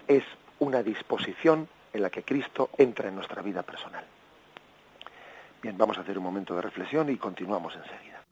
es 0.08 0.24
una 0.60 0.82
disposición 0.82 1.68
en 1.94 2.02
la 2.02 2.10
que 2.10 2.24
Cristo 2.24 2.70
entra 2.78 3.10
en 3.10 3.16
nuestra 3.16 3.42
vida 3.42 3.62
personal. 3.62 4.06
Bien, 5.62 5.78
vamos 5.78 5.98
a 5.98 6.02
hacer 6.02 6.18
un 6.18 6.24
momento 6.24 6.56
de 6.56 6.62
reflexión 6.62 7.10
y 7.10 7.18
continuamos 7.18 7.76
enseguida. 7.76 8.24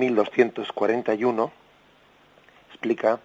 El 0.00 0.14
punto 0.14 0.30
1241 0.32 1.52
explica 2.70 3.20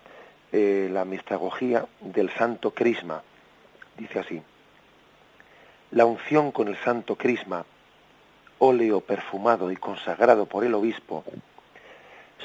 eh, 0.51 0.89
la 0.91 1.05
mistagogía 1.05 1.86
del 2.01 2.29
santo 2.32 2.72
crisma. 2.72 3.24
Dice 3.98 4.20
así, 4.20 4.41
la 5.91 6.05
unción 6.05 6.51
con 6.51 6.67
el 6.67 6.75
santo 6.75 7.15
crisma, 7.15 7.65
óleo 8.60 9.00
perfumado 9.00 9.72
y 9.72 9.77
consagrado 9.77 10.48
por 10.48 10.65
el 10.65 10.74
obispo, 10.74 11.24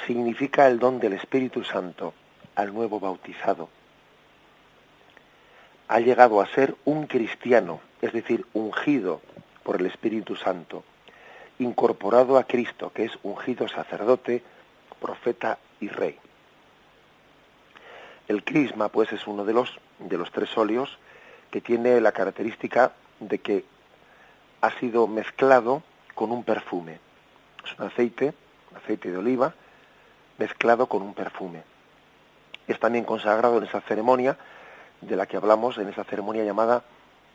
significa 0.07 0.69
el 0.69 0.79
don 0.79 1.01
del 1.01 1.15
Espíritu 1.15 1.65
Santo 1.65 2.15
al 2.55 2.73
nuevo 2.73 3.01
bautizado. 3.01 3.69
Ha 5.89 5.99
llegado 5.99 6.41
a 6.41 6.47
ser 6.47 6.77
un 6.85 7.09
cristiano, 7.09 7.81
es 8.01 8.13
decir, 8.13 8.47
ungido 8.53 9.23
por 9.65 9.81
el 9.81 9.87
Espíritu 9.87 10.37
Santo 10.37 10.85
incorporado 11.61 12.39
a 12.39 12.45
Cristo, 12.45 12.91
que 12.93 13.05
es 13.05 13.13
ungido 13.23 13.69
sacerdote, 13.69 14.43
profeta 14.99 15.59
y 15.79 15.89
rey. 15.89 16.19
El 18.29 18.43
crisma, 18.45 18.89
pues, 18.89 19.13
es 19.13 19.27
uno 19.27 19.45
de 19.45 19.53
los, 19.53 19.79
de 19.99 20.17
los 20.17 20.31
tres 20.33 20.57
óleos 20.57 20.99
que 21.51 21.61
tiene 21.61 22.01
la 22.01 22.13
característica 22.13 22.93
de 23.21 23.39
que 23.39 23.65
ha 24.63 24.71
sido 24.79 25.07
mezclado 25.07 25.83
con 26.15 26.33
un 26.33 26.45
perfume. 26.45 26.99
Es 27.65 27.79
un 27.79 27.87
aceite, 27.87 28.33
aceite 28.75 29.11
de 29.11 29.19
oliva, 29.19 29.55
mezclado 30.39 30.87
con 30.87 31.03
un 31.03 31.13
perfume. 31.13 31.63
Es 32.69 32.79
también 32.79 33.05
consagrado 33.05 33.59
en 33.59 33.65
esa 33.65 33.81
ceremonia 33.83 34.39
de 35.03 35.17
la 35.17 35.27
que 35.27 35.37
hablamos, 35.37 35.77
en 35.77 35.89
esa 35.89 36.05
ceremonia 36.05 36.45
llamada 36.45 36.85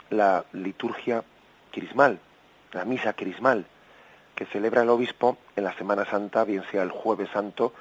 la 0.09 0.45
liturgia 0.53 1.23
crismal, 1.71 2.19
la 2.71 2.85
misa 2.85 3.13
crismal, 3.13 3.65
que 4.35 4.45
celebra 4.45 4.83
el 4.83 4.89
obispo 4.89 5.37
en 5.55 5.63
la 5.63 5.73
Semana 5.73 6.05
Santa, 6.05 6.43
bien 6.43 6.63
sea 6.69 6.83
el 6.83 6.91
jueves 6.91 7.29
santo 7.31 7.73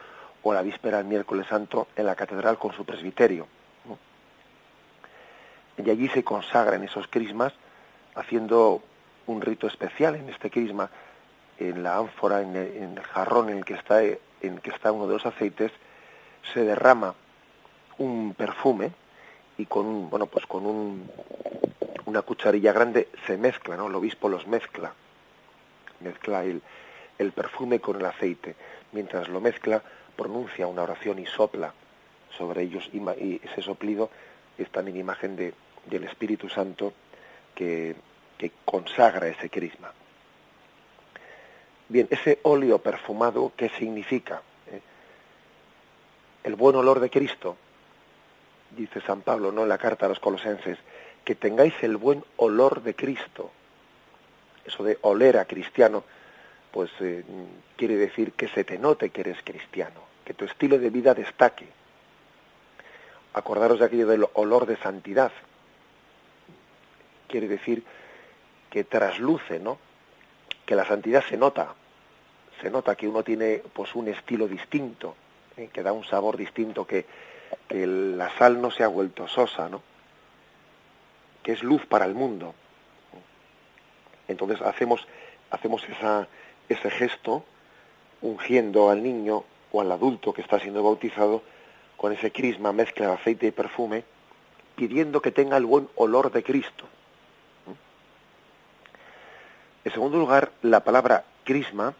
o 0.43 0.55
la 0.55 0.63
víspera 0.63 0.99
del 0.99 1.07
miércoles 1.07 1.47
santo 1.49 1.89
en 1.97 2.07
la 2.07 2.15
catedral 2.15 2.59
con 2.59 2.73
su 2.73 2.85
presbiterio. 2.85 3.47
Y 5.77 5.91
allí 5.91 6.09
se 6.09 6.23
consagran 6.23 6.85
esos 6.85 7.09
crismas 7.09 7.53
haciendo 8.15 8.83
un 9.27 9.41
rito 9.41 9.67
especial 9.67 10.15
en 10.15 10.29
este 10.29 10.51
crisma, 10.51 10.89
en 11.59 11.83
la 11.83 11.97
ánfora, 11.97 12.43
en 12.43 12.55
el, 12.55 13.01
jarrón 13.01 13.49
en 13.51 13.59
el 13.59 13.65
que 13.65 13.75
está 13.75 14.03
en 14.03 14.59
que 14.63 14.71
está 14.71 14.93
uno 14.93 15.09
de 15.09 15.15
los 15.15 15.27
aceites, 15.27 15.73
se 16.53 16.65
derrama 16.65 17.15
un 17.99 18.35
perfume 18.35 18.93
y 19.57 19.67
con 19.67 20.11
bueno 20.11 20.27
pues 20.27 20.47
con 20.47 20.67
un, 20.67 21.11
una 22.05 22.23
cucharilla 22.23 22.73
grande 22.73 23.09
se 23.27 23.37
mezcla, 23.37 23.77
¿no? 23.77 23.89
El 23.89 23.95
obispo 23.95 24.29
los 24.29 24.47
mezcla 24.47 24.93
mezcla 26.01 26.45
el, 26.45 26.63
el 27.19 27.33
perfume 27.33 27.81
con 27.81 27.97
el 27.97 28.07
aceite. 28.07 28.55
Mientras 28.93 29.29
lo 29.29 29.41
mezcla, 29.41 29.83
pronuncia 30.17 30.67
una 30.67 30.83
oración 30.83 31.19
y 31.19 31.27
sopla 31.27 31.73
sobre 32.37 32.63
ellos 32.63 32.89
y, 32.93 33.41
ese 33.45 33.63
soplido 33.63 34.11
es 34.59 34.71
también 34.71 34.97
imagen 34.97 35.37
de, 35.37 35.55
del 35.87 36.05
Espíritu 36.05 36.49
Santo 36.49 36.93
que, 37.55 37.95
que 38.39 38.53
consagra 38.65 39.29
ese 39.29 39.51
crisma. 39.51 39.93
Bien, 41.89 42.09
ese 42.11 42.39
óleo 42.43 42.79
perfumado, 42.79 43.53
¿qué 43.57 43.69
significa? 43.69 44.43
¿Eh? 44.71 44.81
El 46.45 46.57
buen 46.57 46.77
olor 46.77 46.99
de 46.99 47.11
Cristo, 47.11 47.57
dice 48.77 49.01
San 49.03 49.23
Pablo, 49.23 49.53
¿no? 49.53 49.63
En 49.63 49.69
la 49.69 49.79
carta 49.79 50.07
a 50.07 50.09
los 50.09 50.19
colosenses, 50.19 50.79
que 51.25 51.35
tengáis 51.35 51.75
el 51.83 51.97
buen 51.97 52.25
olor 52.37 52.83
de 52.83 52.95
Cristo. 52.95 53.51
Eso 54.65 54.83
de 54.83 54.99
oler 55.03 55.37
a 55.37 55.45
cristiano, 55.45 56.05
pues 56.71 56.91
eh, 57.01 57.23
quiere 57.77 57.97
decir 57.97 58.33
que 58.33 58.49
se 58.49 58.65
te 58.65 58.79
note 58.79 59.11
que 59.11 59.21
eres 59.21 59.39
cristiano, 59.45 60.01
que 60.25 60.35
tu 60.35 60.45
estilo 60.45 60.79
de 60.79 60.91
vida 60.91 61.15
destaque. 61.15 61.67
Acordaros 63.35 63.79
de 63.79 63.87
aquello 63.87 64.07
del 64.07 64.27
olor 64.35 64.67
de 64.67 64.77
santidad. 64.77 65.33
Quiere 67.29 67.49
decir 67.49 67.85
que 68.71 68.85
trasluce, 68.85 69.59
¿no? 69.59 69.79
Que 70.65 70.75
la 70.75 70.85
santidad 70.85 71.23
se 71.29 71.37
nota, 71.37 71.75
se 72.61 72.71
nota 72.71 72.97
que 72.97 73.07
uno 73.07 73.23
tiene 73.23 73.63
pues 73.73 73.95
un 73.95 74.09
estilo 74.09 74.49
distinto, 74.49 75.15
¿eh? 75.57 75.69
que 75.73 75.83
da 75.83 75.93
un 75.93 76.05
sabor 76.05 76.37
distinto, 76.37 76.87
que, 76.87 77.07
que 77.69 77.87
la 77.87 78.31
sal 78.37 78.61
no 78.61 78.71
se 78.71 78.83
ha 78.83 78.89
vuelto 78.89 79.29
sosa, 79.29 79.69
¿no? 79.69 79.83
Que 81.43 81.53
es 81.53 81.63
luz 81.63 81.85
para 81.87 82.05
el 82.05 82.15
mundo. 82.15 82.55
Entonces 84.29 84.61
hacemos, 84.63 85.07
hacemos 85.51 85.85
esa, 85.89 86.29
ese 86.69 86.91
gesto 86.91 87.45
ungiendo 88.23 88.91
al 88.91 89.03
niño 89.03 89.45
o 89.73 89.81
al 89.81 89.93
adulto 89.93 90.33
que 90.33 90.41
está 90.41 90.59
siendo 90.59 90.83
bautizado 90.83 91.43
con 91.97 92.13
ese 92.13 92.33
crisma, 92.33 92.73
mezcla 92.73 93.09
de 93.09 93.13
aceite 93.15 93.47
y 93.47 93.51
perfume, 93.51 94.05
pidiendo 94.77 95.21
que 95.23 95.31
tenga 95.31 95.57
el 95.57 95.67
buen 95.67 95.89
olor 95.97 96.33
de 96.33 96.43
Cristo. 96.43 96.85
En 99.85 99.93
segundo 99.93 100.19
lugar, 100.19 100.53
la 100.63 100.81
palabra 100.81 101.25
crisma, 101.45 101.95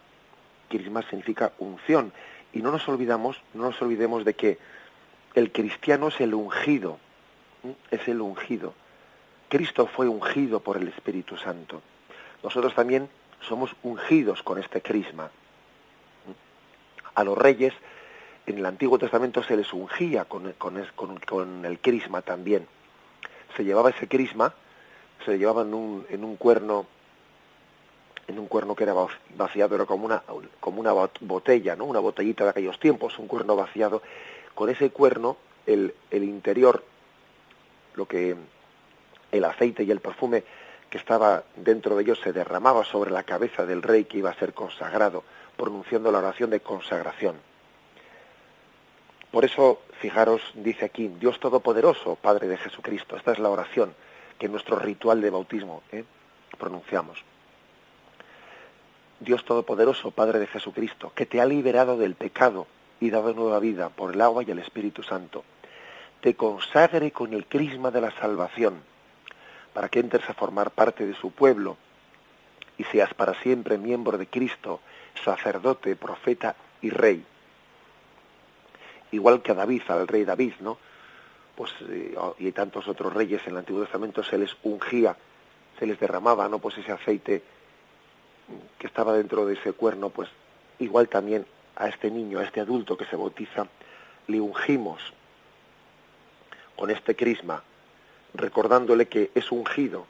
crisma 0.69 1.03
significa 1.03 1.53
unción, 1.59 2.11
y 2.51 2.61
no 2.61 2.71
nos 2.71 2.87
olvidamos, 2.87 3.41
no 3.53 3.65
nos 3.65 3.81
olvidemos 3.81 4.25
de 4.25 4.33
que 4.33 4.57
el 5.35 5.51
cristiano 5.51 6.07
es 6.07 6.19
el 6.19 6.33
ungido, 6.33 6.97
es 7.91 8.07
el 8.07 8.21
ungido. 8.21 8.73
Cristo 9.49 9.85
fue 9.87 10.07
ungido 10.07 10.61
por 10.61 10.77
el 10.77 10.87
Espíritu 10.87 11.37
Santo. 11.37 11.81
Nosotros 12.45 12.75
también 12.75 13.09
somos 13.41 13.75
ungidos 13.81 14.43
con 14.43 14.59
este 14.59 14.79
crisma. 14.79 15.31
A 17.15 17.23
los 17.23 17.35
reyes 17.35 17.73
en 18.45 18.59
el 18.59 18.65
Antiguo 18.67 18.99
Testamento 18.99 19.41
se 19.41 19.57
les 19.57 19.73
ungía 19.73 20.25
con, 20.25 20.53
con, 20.53 21.65
el 21.65 21.79
crisma 21.79 22.21
también. 22.21 22.67
Se 23.57 23.63
llevaba 23.63 23.89
ese 23.89 24.07
crisma, 24.07 24.53
se 25.25 25.31
le 25.31 25.39
llevaba 25.39 25.63
en 25.63 25.73
un, 25.73 26.05
en 26.07 26.23
un 26.23 26.35
cuerno 26.35 26.85
en 28.27 28.37
un 28.37 28.45
cuerno 28.45 28.75
que 28.75 28.83
era 28.83 28.93
vaciado, 29.35 29.73
era 29.73 29.85
como 29.85 30.05
una, 30.05 30.21
como 30.59 30.79
una 30.79 30.93
botella, 31.21 31.75
¿no? 31.75 31.85
una 31.85 31.99
botellita 31.99 32.43
de 32.43 32.51
aquellos 32.51 32.79
tiempos, 32.79 33.17
un 33.17 33.27
cuerno 33.27 33.55
vaciado. 33.55 34.03
Con 34.53 34.69
ese 34.69 34.91
cuerno, 34.91 35.37
el, 35.65 35.95
el 36.11 36.23
interior, 36.23 36.83
lo 37.95 38.07
que 38.07 38.35
el 39.31 39.45
aceite 39.45 39.83
y 39.83 39.89
el 39.89 39.99
perfume 39.99 40.43
que 40.89 40.97
estaba 40.97 41.43
dentro 41.55 41.95
de 41.95 42.03
ellos 42.03 42.19
se 42.21 42.33
derramaba 42.33 42.83
sobre 42.83 43.11
la 43.11 43.23
cabeza 43.23 43.65
del 43.65 43.81
rey 43.81 44.05
que 44.05 44.19
iba 44.19 44.29
a 44.29 44.39
ser 44.39 44.53
consagrado, 44.53 45.23
pronunciando 45.57 46.11
la 46.11 46.19
oración 46.19 46.49
de 46.49 46.59
consagración. 46.59 47.35
Por 49.31 49.43
eso, 49.43 49.81
fijaros, 49.99 50.41
dice 50.53 50.85
aquí, 50.85 51.09
Dios 51.19 51.39
Todopoderoso, 51.39 52.15
Padre 52.15 52.47
de 52.47 52.57
Jesucristo, 52.57 53.17
esta 53.17 53.33
es 53.33 53.39
la 53.39 53.49
oración 53.49 53.93
que 54.39 54.45
en 54.45 54.51
nuestro 54.51 54.77
ritual 54.79 55.21
de 55.21 55.29
bautismo 55.29 55.83
¿eh? 55.91 56.05
pronunciamos. 56.57 57.23
Dios 59.19 59.43
Todopoderoso, 59.45 60.11
Padre 60.11 60.39
de 60.39 60.47
Jesucristo, 60.47 61.11
que 61.15 61.25
te 61.25 61.41
ha 61.41 61.45
liberado 61.45 61.97
del 61.97 62.15
pecado 62.15 62.67
y 62.99 63.09
dado 63.09 63.33
nueva 63.33 63.59
vida 63.59 63.89
por 63.89 64.13
el 64.13 64.21
agua 64.21 64.43
y 64.43 64.51
el 64.51 64.59
Espíritu 64.59 65.03
Santo, 65.03 65.43
te 66.21 66.35
consagre 66.35 67.11
con 67.11 67.33
el 67.33 67.45
crisma 67.45 67.91
de 67.91 68.01
la 68.01 68.11
salvación, 68.11 68.81
para 69.75 69.89
que 69.89 69.99
entres 69.99 70.27
a 70.27 70.33
formar 70.33 70.71
parte 70.71 71.05
de 71.05 71.13
su 71.13 71.29
pueblo 71.29 71.77
y 72.79 72.83
seas 72.85 73.13
para 73.13 73.35
siempre 73.41 73.77
miembro 73.77 74.17
de 74.17 74.25
Cristo, 74.25 74.79
sacerdote, 75.23 75.95
profeta 75.95 76.55
y 76.81 76.89
rey 76.89 77.23
igual 79.15 79.41
que 79.41 79.51
a 79.51 79.55
David, 79.55 79.81
al 79.87 80.07
rey 80.07 80.25
David, 80.25 80.53
¿no? 80.59 80.77
Pues, 81.55 81.71
eh, 81.89 82.15
y 82.39 82.51
tantos 82.51 82.87
otros 82.87 83.13
reyes 83.13 83.41
en 83.45 83.51
el 83.51 83.57
Antiguo 83.57 83.81
Testamento 83.81 84.23
se 84.23 84.37
les 84.37 84.55
ungía, 84.63 85.15
se 85.79 85.85
les 85.85 85.99
derramaba, 85.99 86.47
¿no? 86.49 86.59
Pues 86.59 86.77
ese 86.77 86.91
aceite 86.91 87.41
que 88.77 88.87
estaba 88.87 89.13
dentro 89.13 89.45
de 89.45 89.55
ese 89.55 89.73
cuerno, 89.73 90.09
pues 90.09 90.29
igual 90.79 91.07
también 91.07 91.45
a 91.75 91.87
este 91.87 92.11
niño, 92.11 92.39
a 92.39 92.43
este 92.43 92.59
adulto 92.59 92.97
que 92.97 93.05
se 93.05 93.15
bautiza, 93.15 93.67
le 94.27 94.39
ungimos 94.39 95.01
con 96.75 96.91
este 96.91 97.15
crisma, 97.15 97.63
recordándole 98.37 99.07
que 99.07 99.31
es 99.35 99.51
ungido 99.51 100.05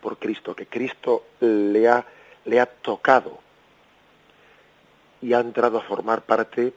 por 0.00 0.18
Cristo, 0.18 0.54
que 0.54 0.66
Cristo 0.66 1.24
le 1.40 1.88
ha, 1.88 2.04
le 2.44 2.60
ha 2.60 2.66
tocado 2.66 3.38
y 5.20 5.32
ha 5.32 5.40
entrado 5.40 5.78
a 5.78 5.82
formar 5.82 6.22
parte 6.22 6.72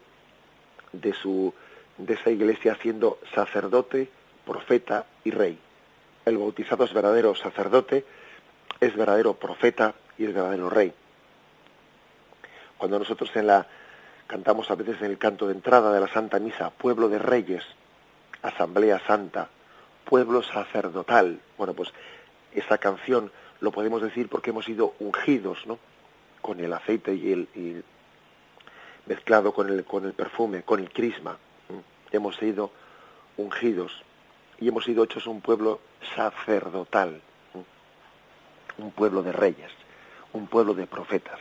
de 0.91 1.13
su 1.13 1.53
de 1.97 2.15
esa 2.15 2.31
iglesia 2.31 2.75
siendo 2.81 3.19
sacerdote, 3.33 4.09
profeta 4.45 5.05
y 5.23 5.31
rey. 5.31 5.59
El 6.25 6.37
bautizado 6.37 6.83
es 6.83 6.93
verdadero 6.93 7.35
sacerdote, 7.35 8.05
es 8.79 8.95
verdadero 8.95 9.35
profeta 9.35 9.93
y 10.17 10.25
es 10.25 10.33
verdadero 10.33 10.69
rey. 10.69 10.93
Cuando 12.77 12.97
nosotros 12.97 13.29
en 13.35 13.47
la 13.47 13.67
cantamos 14.25 14.71
a 14.71 14.75
veces 14.75 14.99
en 15.01 15.11
el 15.11 15.17
canto 15.17 15.45
de 15.45 15.53
entrada 15.53 15.93
de 15.93 15.99
la 15.99 16.07
Santa 16.07 16.39
Misa, 16.39 16.69
pueblo 16.71 17.09
de 17.09 17.19
reyes, 17.19 17.63
asamblea 18.41 18.99
santa, 19.05 19.49
pueblo 20.05 20.43
sacerdotal. 20.43 21.39
Bueno, 21.57 21.73
pues 21.73 21.93
esa 22.53 22.77
canción 22.77 23.31
lo 23.59 23.71
podemos 23.71 24.01
decir 24.01 24.27
porque 24.27 24.49
hemos 24.49 24.65
sido 24.65 24.93
ungidos, 24.99 25.65
¿no? 25.65 25.79
Con 26.41 26.59
el 26.59 26.73
aceite 26.73 27.13
y 27.13 27.31
el, 27.31 27.83
mezclado 29.05 29.53
con 29.53 29.69
el, 29.69 29.83
con 29.85 30.05
el 30.05 30.13
perfume, 30.13 30.63
con 30.63 30.79
el 30.79 30.91
crisma. 30.91 31.37
Hemos 32.11 32.35
sido 32.37 32.71
ungidos 33.37 34.03
y 34.59 34.67
hemos 34.67 34.85
sido 34.85 35.03
hechos 35.03 35.27
un 35.27 35.41
pueblo 35.41 35.79
sacerdotal, 36.15 37.21
un 38.77 38.91
pueblo 38.91 39.23
de 39.23 39.31
reyes, 39.31 39.71
un 40.33 40.47
pueblo 40.47 40.73
de 40.73 40.87
profetas. 40.87 41.39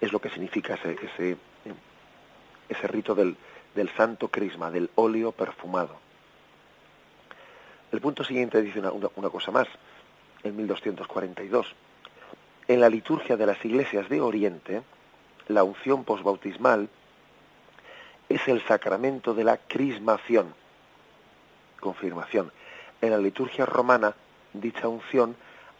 Es 0.00 0.12
lo 0.12 0.20
que 0.20 0.30
significa 0.30 0.74
ese, 0.74 0.96
ese, 1.02 1.36
ese 2.68 2.86
rito 2.88 3.14
del, 3.14 3.36
del 3.74 3.88
santo 3.96 4.28
crisma, 4.28 4.70
del 4.70 4.90
óleo 4.94 5.32
perfumado. 5.32 5.96
El 7.92 8.00
punto 8.00 8.24
siguiente 8.24 8.62
dice 8.62 8.78
una, 8.78 8.92
una, 9.16 9.30
cosa 9.30 9.50
más, 9.50 9.68
en 10.42 10.56
1242. 10.56 11.74
En 12.68 12.80
la 12.80 12.88
liturgia 12.88 13.36
de 13.36 13.46
las 13.46 13.64
iglesias 13.64 14.08
de 14.08 14.20
Oriente, 14.20 14.82
la 15.48 15.64
unción 15.64 16.04
posbautismal 16.04 16.88
es 18.28 18.46
el 18.46 18.64
sacramento 18.66 19.34
de 19.34 19.42
la 19.42 19.56
crismación, 19.56 20.54
confirmación. 21.80 22.52
En 23.00 23.10
la 23.10 23.18
liturgia 23.18 23.66
romana, 23.66 24.14
dicha 24.52 24.86
unción 24.86 25.34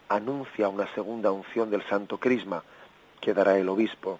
anuncia 0.08 0.68
una 0.68 0.92
segunda 0.94 1.30
unción 1.30 1.70
del 1.70 1.86
santo 1.86 2.18
crisma 2.18 2.64
que 3.20 3.34
dará 3.34 3.56
el 3.56 3.68
obispo, 3.68 4.18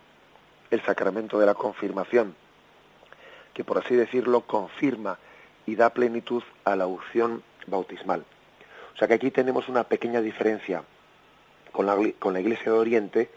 el 0.71 0.81
sacramento 0.83 1.41
de 1.41 1.47
la 1.47 1.55
confirmación, 1.55 2.37
que 3.53 3.65
por 3.65 3.79
así 3.79 3.97
decirlo 3.97 4.43
confirma 4.43 5.19
y 5.67 5.75
da 5.75 5.91
plenitud 5.91 6.45
a 6.65 6.77
la 6.77 6.87
unción 6.87 7.43
bautismal. 7.71 8.25
O 8.95 8.99
sea 8.99 9.09
que 9.09 9.15
aquí 9.15 9.31
tenemos 9.31 9.69
una 9.69 9.85
pequeña 9.85 10.21
diferencia 10.21 10.83
con 11.73 11.87
la, 11.87 11.97
con 12.19 12.33
la 12.33 12.41
Iglesia 12.41 12.73
de 12.73 12.79
Oriente, 12.79 13.31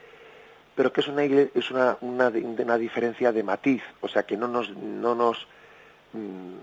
pero 0.76 0.92
que 0.92 1.02
es 1.02 1.08
una, 1.08 1.24
es 1.24 1.72
una, 1.72 1.98
una, 2.02 2.78
diferencia 2.78 3.32
de 3.32 3.44
matiz, 3.44 3.84
o 4.02 4.08
sea 4.08 4.24
que 4.24 4.36
no 4.36 4.48
nos, 4.48 4.72
no 4.72 5.14
nos 5.14 5.48
mm, 6.14 6.56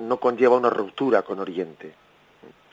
no 0.00 0.18
conlleva 0.18 0.56
una 0.56 0.70
ruptura 0.70 1.22
con 1.22 1.38
Oriente. 1.38 1.94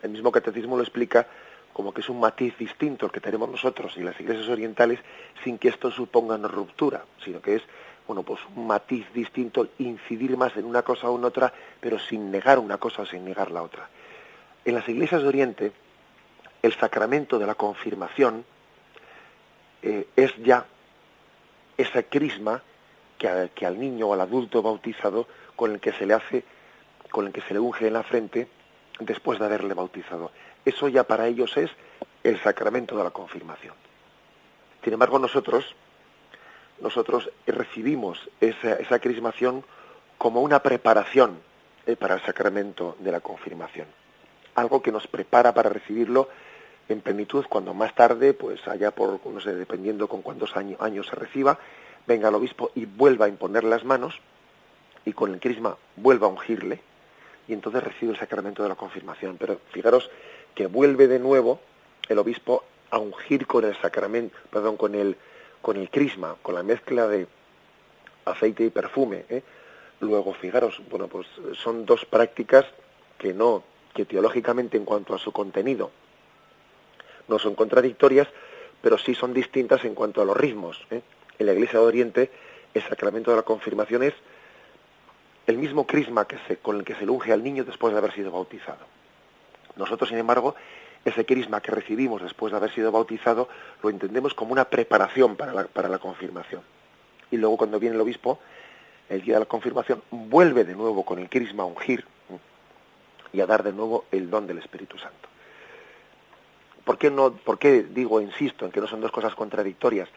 El 0.02 0.12
mismo 0.12 0.32
catecismo 0.32 0.76
lo 0.76 0.84
explica 0.84 1.28
como 1.74 1.94
que 1.94 2.02
es 2.02 2.10
un 2.10 2.20
matiz 2.20 2.58
distinto 2.58 3.06
el 3.06 3.12
que 3.12 3.22
tenemos 3.22 3.50
nosotros 3.50 3.94
y 3.96 4.02
las 4.02 4.20
iglesias 4.20 4.50
orientales 4.50 5.00
sin 5.44 5.58
que 5.58 5.70
esto 5.70 5.92
suponga 5.92 6.36
una 6.36 6.48
ruptura, 6.48 7.06
sino 7.24 7.42
que 7.42 7.56
es 7.56 7.64
bueno, 8.10 8.24
pues 8.24 8.40
un 8.56 8.66
matiz 8.66 9.06
distinto, 9.14 9.68
incidir 9.78 10.36
más 10.36 10.58
en 10.58 10.66
una 10.66 10.82
cosa 10.82 11.12
o 11.12 11.16
en 11.16 11.26
otra, 11.26 11.54
pero 11.80 12.00
sin 12.00 12.32
negar 12.32 12.58
una 12.58 12.80
cosa 12.80 13.04
o 13.04 13.06
sin 13.06 13.24
negar 13.24 13.52
la 13.52 13.62
otra. 13.62 13.88
En 14.66 14.74
las 14.74 14.90
iglesias 14.90 15.22
de 15.22 15.28
Oriente, 15.28 15.72
el 16.64 16.74
sacramento 16.74 17.38
de 17.38 17.46
la 17.46 17.54
confirmación, 17.54 18.44
eh, 19.84 20.08
es 20.16 20.36
ya 20.38 20.66
esa 21.78 22.02
crisma 22.02 22.64
que, 23.20 23.52
que, 23.54 23.68
al 23.68 23.80
niño 23.80 24.08
o 24.08 24.14
al 24.16 24.22
adulto 24.22 24.64
bautizado 24.64 25.28
con 25.56 25.74
el 25.74 25.80
que 25.80 25.94
se 25.94 26.08
le 26.08 26.16
hace, 26.16 26.44
con 27.12 27.28
el 27.28 27.32
que 27.32 27.42
se 27.42 27.54
le 27.54 27.60
unge 27.60 27.86
en 27.86 27.94
la 27.94 28.02
frente 28.02 28.48
después 29.00 29.38
de 29.38 29.46
haberle 29.46 29.76
bautizado. 29.76 30.32
Eso 30.66 30.88
ya 30.88 31.04
para 31.04 31.28
ellos 31.28 31.56
es 31.58 31.70
el 32.24 32.42
sacramento 32.42 32.98
de 32.98 33.04
la 33.04 33.12
confirmación. 33.12 33.76
Sin 34.84 34.94
embargo, 34.94 35.20
nosotros, 35.20 35.76
nosotros 36.82 37.30
recibimos 37.46 38.30
esa, 38.42 38.74
esa 38.74 39.00
crismación 39.00 39.64
como 40.18 40.42
una 40.42 40.62
preparación 40.62 41.40
eh, 41.86 41.96
para 41.96 42.16
el 42.16 42.22
sacramento 42.22 42.96
de 43.00 43.12
la 43.12 43.20
confirmación. 43.22 43.88
Algo 44.56 44.82
que 44.82 44.92
nos 44.92 45.08
prepara 45.08 45.54
para 45.54 45.70
recibirlo 45.70 46.30
en 46.90 47.02
plenitud 47.02 47.46
cuando 47.48 47.74
más 47.74 47.96
tarde, 47.96 48.34
pues 48.34 48.68
allá 48.68 48.92
por, 48.92 49.26
no 49.26 49.40
sé, 49.40 49.56
dependiendo 49.56 50.08
con 50.08 50.22
cuántos 50.22 50.58
años, 50.58 50.82
años 50.82 51.08
se 51.08 51.16
reciba, 51.16 51.60
venga 52.08 52.30
el 52.30 52.36
obispo 52.36 52.72
y 52.76 52.86
vuelva 52.86 53.26
a 53.26 53.30
imponer 53.30 53.64
las 53.64 53.86
manos 53.86 54.20
y 55.06 55.14
con 55.14 55.34
el 55.34 55.40
crisma 55.40 55.78
vuelva 55.96 56.28
a 56.28 56.32
ungirle 56.32 56.82
y 57.48 57.54
entonces 57.54 57.84
recibe 57.84 58.12
el 58.12 58.20
sacramento 58.20 58.62
de 58.64 58.70
la 58.70 58.76
confirmación. 58.76 59.38
Pero 59.38 59.60
fijaros 59.72 60.10
que 60.54 60.68
vuelve 60.68 61.08
de 61.08 61.20
nuevo 61.20 61.60
el 62.08 62.20
obispo 62.20 62.64
a 62.92 63.00
ungir 63.00 63.48
con 63.48 63.66
el 63.66 63.76
sacramento, 63.78 64.38
perdón, 64.52 64.78
con 64.78 64.96
el, 64.96 65.18
con 65.62 65.78
el 65.78 65.90
crisma, 65.90 66.36
con 66.42 66.56
la 66.56 66.64
mezcla 66.64 67.08
de 67.08 67.28
aceite 68.26 68.66
y 68.66 68.70
perfume. 68.70 69.26
¿eh? 69.30 69.44
Luego, 70.00 70.34
fijaros, 70.34 70.82
bueno, 70.90 71.08
pues 71.08 71.28
son 71.54 71.86
dos 71.86 72.06
prácticas 72.06 72.66
que 73.18 73.34
no, 73.34 73.64
que 73.94 74.06
teológicamente 74.06 74.78
en 74.78 74.86
cuanto 74.86 75.14
a 75.14 75.20
su 75.20 75.32
contenido 75.32 75.92
no 77.30 77.40
son 77.40 77.56
contradictorias, 77.56 78.28
pero 78.82 78.98
sí 78.98 79.16
son 79.16 79.34
distintas 79.34 79.86
en 79.86 79.94
cuanto 79.94 80.22
a 80.22 80.26
los 80.26 80.36
ritmos. 80.36 80.86
¿eh? 80.90 81.02
En 81.38 81.46
la 81.46 81.54
Iglesia 81.54 81.80
de 81.80 81.86
Oriente, 81.86 82.32
el 82.74 82.82
sacramento 82.82 83.32
de 83.32 83.38
la 83.38 83.44
confirmación 83.44 84.04
es 84.04 84.14
el 85.48 85.58
mismo 85.58 85.88
crisma 85.88 86.26
que 86.26 86.38
se, 86.48 86.58
con 86.58 86.78
el 86.78 86.84
que 86.84 86.96
se 86.96 87.08
unge 87.08 87.32
al 87.32 87.44
niño 87.44 87.64
después 87.64 87.94
de 87.94 88.00
haber 88.00 88.14
sido 88.14 88.32
bautizado. 88.32 88.86
Nosotros, 89.76 90.10
sin 90.10 90.18
embargo, 90.18 90.56
ese 91.06 91.26
crisma 91.26 91.62
que 91.62 91.72
recibimos 91.72 92.22
después 92.22 92.52
de 92.52 92.58
haber 92.58 92.72
sido 92.72 92.92
bautizado 92.92 93.50
lo 93.82 93.90
entendemos 93.90 94.34
como 94.34 94.52
una 94.52 94.66
preparación 94.66 95.36
para 95.36 95.54
la, 95.54 95.64
para 95.66 95.90
la 95.90 96.00
confirmación. 96.00 96.62
Y 97.32 97.38
luego 97.38 97.58
cuando 97.58 97.80
viene 97.80 97.96
el 97.96 98.02
obispo, 98.02 98.40
el 99.10 99.22
día 99.22 99.36
de 99.36 99.42
la 99.42 99.46
confirmación, 99.46 100.02
vuelve 100.12 100.64
de 100.64 100.76
nuevo 100.76 101.04
con 101.04 101.20
el 101.20 101.30
crisma 101.30 101.64
a 101.64 101.68
ungir 101.68 102.06
y 103.32 103.42
a 103.42 103.46
dar 103.46 103.64
de 103.64 103.74
nuevo 103.74 104.06
el 104.12 104.30
don 104.30 104.48
del 104.48 104.60
Espíritu 104.60 104.98
Santo. 104.98 105.30
¿Por 106.84 106.98
qué, 106.98 107.12
no, 107.12 107.34
¿Por 107.34 107.60
qué 107.60 107.84
digo, 107.84 108.20
insisto, 108.22 108.66
en 108.66 108.72
que 108.72 108.82
no 108.82 108.88
son 108.88 109.02
dos 109.02 109.12
cosas 109.12 109.36
contradictorias? 109.36 110.10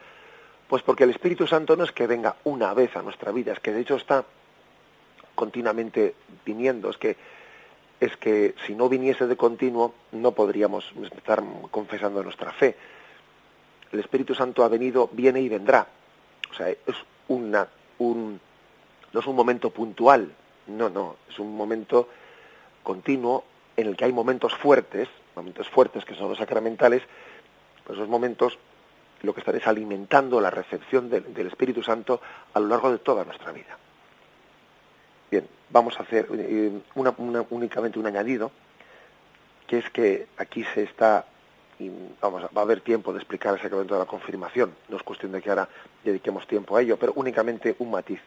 Pues 0.67 0.81
porque 0.81 1.03
el 1.03 1.11
Espíritu 1.11 1.45
Santo 1.45 1.75
no 1.75 1.83
es 1.83 1.91
que 1.91 2.07
venga 2.07 2.35
una 2.45 2.73
vez 2.73 2.95
a 2.95 3.01
nuestra 3.01 3.31
vida, 3.31 3.53
es 3.53 3.59
que 3.59 3.71
de 3.71 3.81
hecho 3.81 3.95
está 3.95 4.25
continuamente 5.35 6.15
viniendo, 6.45 6.89
es 6.89 6.97
que 6.97 7.15
es 8.03 8.17
que 8.17 8.53
si 8.67 8.75
no 8.75 8.89
viniese 8.89 9.27
de 9.27 9.37
continuo 9.37 9.93
no 10.11 10.33
podríamos 10.33 10.91
estar 11.15 11.41
confesando 11.71 12.21
nuestra 12.21 12.51
fe. 12.51 12.75
El 13.91 13.99
Espíritu 14.01 14.35
Santo 14.35 14.63
ha 14.63 14.67
venido, 14.67 15.09
viene 15.13 15.39
y 15.39 15.47
vendrá. 15.47 15.87
O 16.51 16.53
sea, 16.53 16.69
es 16.69 16.95
una, 17.29 17.67
un, 17.99 18.39
no 19.13 19.19
es 19.19 19.25
un 19.25 19.35
momento 19.35 19.69
puntual, 19.69 20.33
no, 20.67 20.89
no, 20.89 21.15
es 21.29 21.39
un 21.39 21.55
momento 21.55 22.09
continuo 22.83 23.45
en 23.77 23.87
el 23.87 23.95
que 23.95 24.05
hay 24.05 24.11
momentos 24.11 24.53
fuertes, 24.53 25.07
momentos 25.35 25.69
fuertes 25.69 26.03
que 26.03 26.15
son 26.15 26.27
los 26.27 26.37
sacramentales, 26.37 27.03
pues 27.85 27.97
esos 27.97 28.09
momentos 28.09 28.59
lo 29.21 29.33
que 29.33 29.39
están 29.39 29.55
es 29.55 29.65
alimentando 29.65 30.41
la 30.41 30.49
recepción 30.49 31.09
del 31.09 31.47
Espíritu 31.47 31.81
Santo 31.81 32.19
a 32.53 32.59
lo 32.59 32.67
largo 32.67 32.91
de 32.91 32.97
toda 32.97 33.23
nuestra 33.23 33.53
vida. 33.53 33.77
Bien, 35.33 35.47
vamos 35.71 35.99
a 35.99 36.03
hacer 36.03 36.27
eh, 36.31 36.79
únicamente 37.49 37.97
un 37.97 38.05
añadido, 38.05 38.51
que 39.65 39.79
es 39.79 39.89
que 39.89 40.27
aquí 40.37 40.63
se 40.75 40.83
está, 40.83 41.25
y 41.79 41.89
vamos, 42.21 42.43
va 42.55 42.61
a 42.61 42.61
haber 42.61 42.81
tiempo 42.81 43.11
de 43.11 43.17
explicar 43.17 43.55
el 43.55 43.59
sacramento 43.59 43.95
de 43.95 43.99
la 44.01 44.05
confirmación, 44.05 44.75
no 44.89 44.97
es 44.97 45.01
cuestión 45.01 45.31
de 45.31 45.41
que 45.41 45.49
ahora 45.49 45.67
dediquemos 46.03 46.45
tiempo 46.45 46.77
a 46.77 46.83
ello, 46.83 46.97
pero 46.97 47.13
únicamente 47.15 47.75
un 47.79 47.89
matiz. 47.89 48.19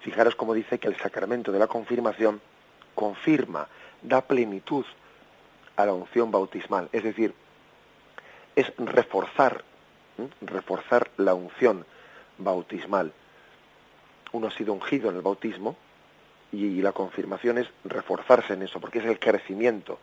Fijaros 0.00 0.34
cómo 0.34 0.52
dice 0.52 0.80
que 0.80 0.88
el 0.88 0.96
sacramento 0.96 1.52
de 1.52 1.60
la 1.60 1.68
confirmación 1.68 2.40
confirma, 2.96 3.68
da 4.02 4.20
plenitud 4.20 4.84
a 5.76 5.86
la 5.86 5.92
unción 5.92 6.32
bautismal, 6.32 6.88
es 6.90 7.04
decir, 7.04 7.34
es 8.56 8.72
reforzar, 8.78 9.62
reforzar 10.40 11.08
la 11.18 11.34
unción 11.34 11.86
bautismal. 12.36 13.12
Uno 14.32 14.48
ha 14.48 14.50
sido 14.50 14.72
ungido 14.72 15.08
en 15.10 15.14
el 15.14 15.22
bautismo, 15.22 15.76
y 16.52 16.80
la 16.80 16.92
confirmación 16.92 17.58
es 17.58 17.68
reforzarse 17.84 18.54
en 18.54 18.62
eso, 18.62 18.80
porque 18.80 18.98
es 18.98 19.04
el 19.04 19.18
crecimiento 19.18 19.98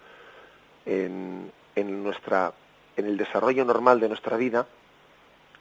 en, 0.86 1.52
en, 1.76 2.04
nuestra, 2.04 2.54
en 2.98 3.06
el 3.06 3.18
desarrollo 3.18 3.66
normal 3.66 4.00
de 4.00 4.10
nuestra 4.10 4.38
vida. 4.38 4.68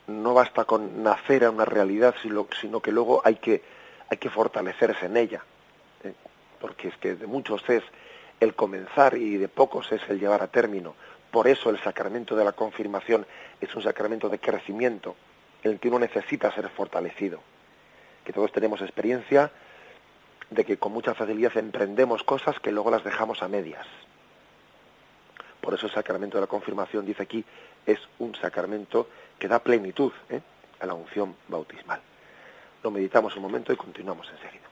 No 0.09 0.35
basta 0.35 0.65
con 0.65 1.03
nacer 1.03 1.45
a 1.45 1.51
una 1.51 1.65
realidad, 1.65 2.15
sino, 2.21 2.49
sino 2.61 2.81
que 2.81 2.93
luego 2.93 3.23
hay 3.25 3.37
que, 3.37 3.63
hay 4.09 4.19
que 4.19 4.31
fortalecerse 4.31 5.07
en 5.07 5.17
ella. 5.17 5.43
¿eh? 6.05 6.13
Porque 6.61 6.89
es 6.89 6.97
que 6.97 7.15
de 7.15 7.27
muchos 7.27 7.63
es 7.69 7.83
el 8.41 8.55
comenzar 8.55 9.17
y 9.17 9.37
de 9.37 9.49
pocos 9.49 9.93
es 9.93 10.03
el 10.09 10.19
llevar 10.19 10.43
a 10.43 10.49
término. 10.49 10.95
Por 11.31 11.47
eso 11.47 11.71
el 11.71 11.79
sacramento 11.79 12.37
de 12.37 12.45
la 12.45 12.53
confirmación 12.53 13.25
es 13.61 13.75
un 13.75 13.83
sacramento 13.83 14.29
de 14.29 14.39
crecimiento, 14.39 15.17
en 15.63 15.73
el 15.73 15.79
que 15.79 15.89
uno 15.89 16.01
necesita 16.01 16.53
ser 16.53 16.69
fortalecido. 16.69 17.41
Que 18.25 18.33
todos 18.33 18.53
tenemos 18.53 18.83
experiencia 18.83 19.51
de 20.55 20.65
que 20.65 20.77
con 20.77 20.93
mucha 20.93 21.15
facilidad 21.15 21.57
emprendemos 21.57 22.23
cosas 22.23 22.59
que 22.61 22.73
luego 22.73 22.91
las 22.91 23.05
dejamos 23.05 23.43
a 23.43 23.49
medias. 23.49 23.87
Por 25.61 25.75
eso 25.75 25.87
el 25.87 25.93
sacramento 25.93 26.37
de 26.37 26.43
la 26.43 26.47
confirmación, 26.47 27.07
dice 27.07 27.23
aquí, 27.23 27.45
es 27.87 27.99
un 28.19 28.35
sacramento 28.35 29.09
que 29.39 29.49
da 29.49 29.61
plenitud 29.61 30.13
¿eh? 30.29 30.41
a 30.81 30.87
la 30.87 30.95
unción 30.95 31.37
bautismal. 31.49 32.01
Lo 32.83 32.91
meditamos 32.91 33.37
un 33.37 33.43
momento 33.43 33.73
y 33.73 33.77
continuamos 33.77 34.29
enseguida. 34.31 34.69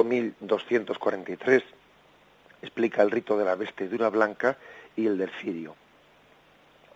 Punto 0.00 0.56
1243 0.56 1.62
explica 2.62 3.02
el 3.02 3.10
rito 3.10 3.36
de 3.36 3.44
la 3.44 3.54
vestidura 3.54 4.08
blanca 4.08 4.56
y 4.96 5.06
el 5.06 5.18
del 5.18 5.30
cirio. 5.30 5.76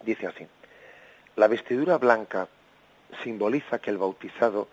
Dice 0.03 0.27
así, 0.27 0.47
la 1.37 1.49
vestidura 1.49 1.99
blanca 1.99 2.49
simboliza 3.23 3.79
que 3.79 3.91
el 3.91 3.99
bautizado 3.99 4.69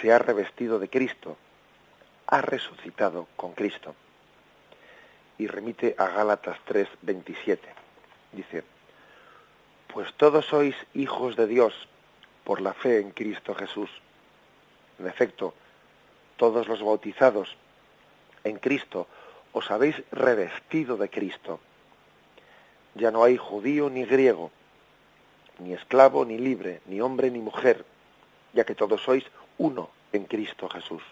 se 0.00 0.12
ha 0.12 0.18
revestido 0.18 0.78
de 0.78 0.88
Cristo, 0.88 1.36
ha 2.26 2.40
resucitado 2.40 3.26
con 3.36 3.52
Cristo. 3.52 3.94
Y 5.38 5.46
remite 5.46 5.94
a 5.98 6.06
Gálatas 6.08 6.58
3, 6.66 6.88
27. 7.02 7.66
Dice, 8.32 8.62
pues 9.92 10.12
todos 10.14 10.46
sois 10.46 10.76
hijos 10.94 11.36
de 11.36 11.46
Dios 11.46 11.88
por 12.44 12.60
la 12.60 12.74
fe 12.74 13.00
en 13.00 13.10
Cristo 13.10 13.54
Jesús. 13.54 13.90
En 14.98 15.06
efecto, 15.06 15.54
todos 16.40 16.68
los 16.68 16.82
bautizados 16.82 17.54
en 18.44 18.56
Cristo, 18.56 19.06
os 19.52 19.70
habéis 19.70 19.96
revestido 20.10 20.96
de 20.96 21.10
Cristo. 21.10 21.60
Ya 22.94 23.10
no 23.10 23.22
hay 23.24 23.36
judío 23.36 23.90
ni 23.90 24.06
griego, 24.06 24.50
ni 25.58 25.74
esclavo 25.74 26.24
ni 26.24 26.38
libre, 26.38 26.80
ni 26.86 27.02
hombre 27.02 27.30
ni 27.30 27.40
mujer, 27.40 27.84
ya 28.54 28.64
que 28.64 28.74
todos 28.74 29.02
sois 29.02 29.22
uno 29.58 29.90
en 30.14 30.24
Cristo 30.24 30.66
Jesús. 30.70 31.02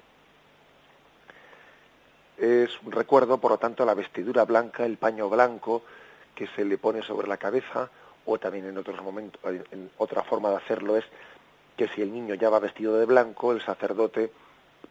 Es 2.38 2.80
un 2.80 2.92
recuerdo, 2.92 3.36
por 3.36 3.50
lo 3.50 3.58
tanto, 3.58 3.84
la 3.84 3.92
vestidura 3.92 4.46
blanca, 4.46 4.86
el 4.86 4.96
paño 4.96 5.28
blanco 5.28 5.82
que 6.34 6.46
se 6.46 6.64
le 6.64 6.78
pone 6.78 7.02
sobre 7.02 7.28
la 7.28 7.36
cabeza, 7.36 7.90
o 8.24 8.38
también 8.38 8.64
en 8.64 8.78
otros 8.78 9.02
momentos, 9.02 9.42
en 9.44 9.90
otra 9.98 10.22
forma 10.22 10.48
de 10.48 10.56
hacerlo 10.56 10.96
es 10.96 11.04
que 11.76 11.86
si 11.88 12.00
el 12.00 12.14
niño 12.14 12.34
ya 12.34 12.48
va 12.48 12.60
vestido 12.60 12.96
de 12.96 13.04
blanco, 13.04 13.52
el 13.52 13.60
sacerdote 13.60 14.32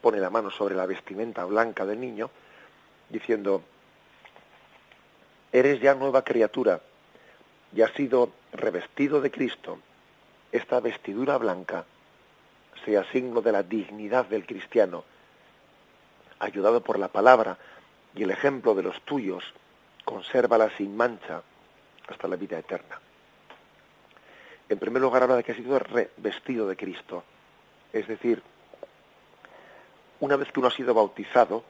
pone 0.02 0.20
la 0.20 0.30
mano 0.30 0.50
sobre 0.50 0.76
la 0.76 0.86
vestimenta 0.86 1.46
blanca 1.46 1.86
del 1.86 2.00
niño, 2.00 2.30
diciendo, 3.10 3.64
eres 5.52 5.80
ya 5.80 5.96
nueva 5.96 6.24
criatura, 6.24 6.82
y 7.74 7.82
has 7.82 7.92
sido 7.92 8.32
revestido 8.54 9.22
de 9.22 9.32
Cristo. 9.32 9.80
Esta 10.52 10.80
vestidura 10.80 11.38
blanca 11.38 11.86
sea 12.86 13.04
signo 13.12 13.42
de 13.42 13.52
la 13.52 13.64
dignidad 13.64 14.26
del 14.26 14.46
cristiano, 14.46 15.04
ayudado 16.40 16.82
por 16.82 17.00
la 17.00 17.10
palabra 17.10 17.58
y 18.16 18.24
el 18.24 18.32
ejemplo 18.32 18.74
de 18.76 18.84
los 18.84 19.02
tuyos, 19.02 19.44
consérvala 20.06 20.70
sin 20.78 20.96
mancha 20.96 21.42
hasta 22.08 22.28
la 22.28 22.36
vida 22.36 22.58
eterna. 22.58 23.00
En 24.70 24.80
primer 24.80 25.02
lugar 25.02 25.24
habla 25.24 25.36
de 25.36 25.44
que 25.44 25.52
ha 25.52 25.56
sido 25.56 25.80
revestido 25.80 26.68
de 26.68 26.76
Cristo. 26.76 27.24
Es 27.94 28.08
decir, 28.08 28.42
una 30.20 30.36
vez 30.36 30.52
que 30.52 30.60
uno 30.60 30.70
ha 30.70 30.72
sido 30.72 30.94
bautizado, 30.94 31.64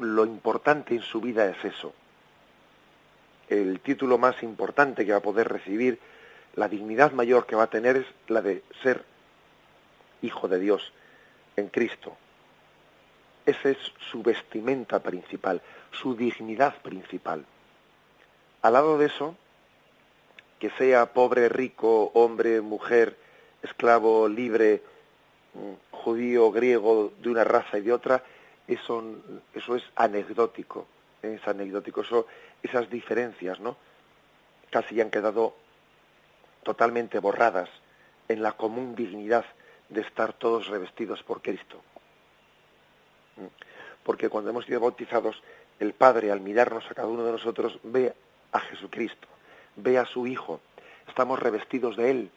lo 0.00 0.24
importante 0.24 0.94
en 0.94 1.02
su 1.02 1.20
vida 1.20 1.46
es 1.46 1.64
eso. 1.64 1.92
El 3.48 3.80
título 3.80 4.18
más 4.18 4.42
importante 4.42 5.04
que 5.04 5.12
va 5.12 5.18
a 5.18 5.22
poder 5.22 5.48
recibir, 5.48 5.98
la 6.54 6.68
dignidad 6.68 7.12
mayor 7.12 7.46
que 7.46 7.56
va 7.56 7.64
a 7.64 7.70
tener 7.70 7.96
es 7.96 8.06
la 8.28 8.40
de 8.40 8.62
ser 8.82 9.04
hijo 10.22 10.48
de 10.48 10.58
Dios 10.58 10.92
en 11.56 11.68
Cristo. 11.68 12.16
Esa 13.44 13.70
es 13.70 13.78
su 14.10 14.22
vestimenta 14.22 15.00
principal, 15.00 15.62
su 15.92 16.16
dignidad 16.16 16.80
principal. 16.82 17.44
Al 18.62 18.72
lado 18.72 18.98
de 18.98 19.06
eso, 19.06 19.36
que 20.58 20.70
sea 20.70 21.12
pobre, 21.12 21.48
rico, 21.48 22.10
hombre, 22.14 22.60
mujer, 22.60 23.16
esclavo, 23.62 24.28
libre, 24.28 24.82
judío, 25.90 26.50
griego, 26.52 27.12
de 27.20 27.30
una 27.30 27.44
raza 27.44 27.78
y 27.78 27.82
de 27.82 27.92
otra, 27.92 28.22
eso, 28.66 29.02
eso 29.54 29.76
es 29.76 29.84
anecdótico, 29.94 30.86
¿eh? 31.22 31.38
es 31.40 31.48
anecdótico, 31.48 32.02
eso, 32.02 32.26
esas 32.62 32.90
diferencias, 32.90 33.60
¿no? 33.60 33.76
Casi 34.70 35.00
han 35.00 35.10
quedado 35.10 35.54
totalmente 36.62 37.18
borradas 37.18 37.68
en 38.28 38.42
la 38.42 38.52
común 38.52 38.94
dignidad 38.94 39.44
de 39.88 40.00
estar 40.00 40.32
todos 40.32 40.66
revestidos 40.66 41.22
por 41.22 41.40
Cristo. 41.40 41.80
¿Mm? 43.36 43.46
Porque 44.02 44.28
cuando 44.28 44.50
hemos 44.50 44.66
sido 44.66 44.80
bautizados, 44.80 45.42
el 45.78 45.92
Padre, 45.92 46.32
al 46.32 46.40
mirarnos 46.40 46.90
a 46.90 46.94
cada 46.94 47.08
uno 47.08 47.24
de 47.24 47.32
nosotros, 47.32 47.78
ve 47.84 48.14
a 48.52 48.60
Jesucristo 48.60 49.28
ve 49.76 49.98
a 49.98 50.06
su 50.06 50.26
Hijo, 50.26 50.60
estamos 51.06 51.38
revestidos 51.38 51.96
de 51.96 52.10
Él. 52.10 52.30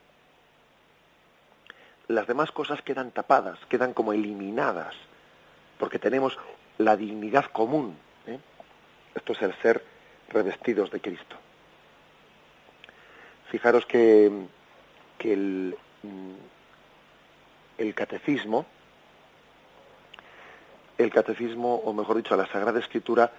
Las 2.09 2.25
demás 2.25 2.51
cosas 2.51 2.81
quedan 2.81 3.11
tapadas, 3.11 3.59
quedan 3.69 3.93
como 3.93 4.13
eliminadas, 4.13 4.95
porque 5.77 5.99
tenemos 5.99 6.39
la 6.79 6.97
dignidad 6.97 7.45
común. 7.45 7.95
¿eh? 8.25 8.39
Esto 9.13 9.33
es 9.33 9.41
el 9.43 9.53
ser 9.61 9.85
revestidos 10.29 10.89
de 10.89 11.01
Cristo. 11.01 11.35
Fijaros 13.51 13.85
que, 13.85 14.31
que 15.19 15.33
el, 15.33 15.77
mm, 16.01 16.33
el 17.77 17.93
catecismo, 17.93 18.65
el 20.97 21.11
catecismo, 21.11 21.75
o 21.75 21.93
mejor 21.93 22.17
dicho, 22.17 22.35
la 22.35 22.47
Sagrada 22.47 22.79
Escritura, 22.79 23.31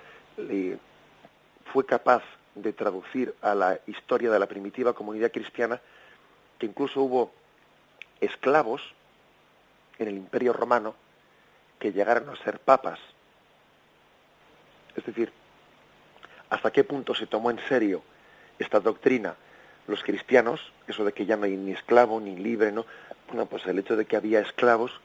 fue 1.73 1.85
capaz 1.87 2.23
de 2.55 2.73
traducir 2.73 3.35
a 3.43 3.53
la 3.57 3.81
historia 3.89 4.31
de 4.31 4.39
la 4.39 4.47
primitiva 4.47 4.93
comunidad 4.93 5.33
cristiana 5.33 5.81
que 6.57 6.67
incluso 6.67 7.03
hubo 7.03 7.40
esclavos 8.21 8.83
en 9.99 10.09
el 10.09 10.17
Imperio 10.17 10.53
Romano 10.53 10.95
que 11.79 11.93
llegaron 11.93 12.29
a 12.29 12.37
ser 12.37 12.59
papas. 12.59 12.99
Es 14.97 15.05
decir, 15.05 15.33
hasta 16.51 16.71
qué 16.71 16.85
punto 16.85 17.15
se 17.15 17.27
tomó 17.27 17.51
en 17.51 17.59
serio 17.69 18.03
esta 18.59 18.81
doctrina 18.81 19.35
los 19.87 20.03
cristianos, 20.03 20.73
eso 20.87 21.05
de 21.05 21.13
que 21.13 21.27
ya 21.27 21.37
no 21.37 21.45
hay 21.45 21.57
ni 21.57 21.73
esclavo 21.73 22.21
ni 22.21 22.37
libre, 22.37 22.71
¿no? 22.71 22.87
Bueno, 23.29 23.47
pues 23.47 23.67
el 23.67 23.79
hecho 23.79 23.97
de 23.97 24.05
que 24.05 24.17
había 24.17 24.41
esclavos 24.41 25.01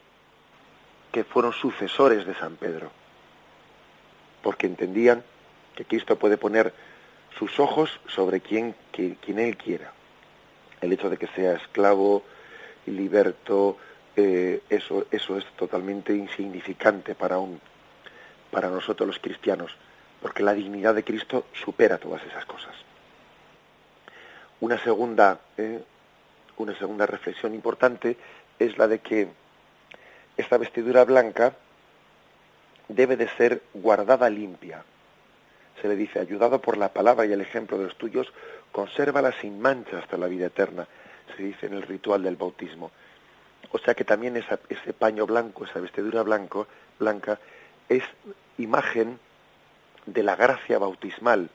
que 1.12 1.24
fueron 1.24 1.52
sucesores 1.52 2.26
de 2.26 2.34
San 2.34 2.56
Pedro, 2.56 2.90
porque 4.42 4.66
entendían 4.66 5.24
que 5.74 5.84
Cristo 5.84 6.18
puede 6.18 6.36
poner 6.36 6.72
sus 7.38 7.58
ojos 7.58 8.00
sobre 8.06 8.40
quien, 8.40 8.74
quien 8.92 9.38
él 9.38 9.56
quiera. 9.56 9.92
El 10.80 10.92
hecho 10.92 11.10
de 11.10 11.16
que 11.16 11.26
sea 11.28 11.54
esclavo 11.54 12.22
liberto, 12.92 13.76
eh, 14.14 14.62
eso, 14.68 15.06
eso 15.10 15.36
es 15.36 15.44
totalmente 15.56 16.14
insignificante 16.14 17.14
para, 17.14 17.38
un, 17.38 17.60
para 18.50 18.70
nosotros 18.70 19.06
los 19.06 19.18
cristianos, 19.18 19.76
porque 20.20 20.42
la 20.42 20.54
dignidad 20.54 20.94
de 20.94 21.04
Cristo 21.04 21.46
supera 21.52 21.98
todas 21.98 22.22
esas 22.24 22.44
cosas. 22.46 22.74
Una 24.60 24.78
segunda, 24.78 25.40
eh, 25.58 25.82
una 26.56 26.76
segunda 26.78 27.06
reflexión 27.06 27.54
importante 27.54 28.16
es 28.58 28.78
la 28.78 28.88
de 28.88 29.00
que 29.00 29.28
esta 30.36 30.56
vestidura 30.56 31.04
blanca 31.04 31.54
debe 32.88 33.16
de 33.16 33.28
ser 33.36 33.62
guardada 33.74 34.30
limpia, 34.30 34.84
se 35.80 35.88
le 35.88 35.96
dice, 35.96 36.20
ayudado 36.20 36.60
por 36.60 36.78
la 36.78 36.92
palabra 36.92 37.26
y 37.26 37.32
el 37.32 37.40
ejemplo 37.40 37.76
de 37.76 37.84
los 37.84 37.98
tuyos, 37.98 38.32
consérvala 38.72 39.32
sin 39.40 39.60
mancha 39.60 39.98
hasta 39.98 40.16
la 40.16 40.26
vida 40.26 40.46
eterna, 40.46 40.86
se 41.36 41.42
dice 41.42 41.66
en 41.66 41.74
el 41.74 41.82
ritual 41.82 42.22
del 42.22 42.36
bautismo. 42.36 42.90
O 43.72 43.78
sea 43.78 43.94
que 43.94 44.04
también 44.04 44.36
ese 44.36 44.92
paño 44.92 45.26
blanco, 45.26 45.64
esa 45.64 45.80
vestidura 45.80 46.22
blanco, 46.22 46.66
blanca, 46.98 47.38
es 47.88 48.04
imagen 48.58 49.18
de 50.06 50.22
la 50.22 50.36
gracia 50.36 50.78
bautismal, 50.78 51.50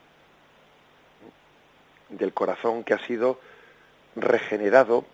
del 2.10 2.32
corazón 2.34 2.84
que 2.84 2.94
ha 2.94 3.06
sido 3.06 3.40
regenerado, 4.14 5.04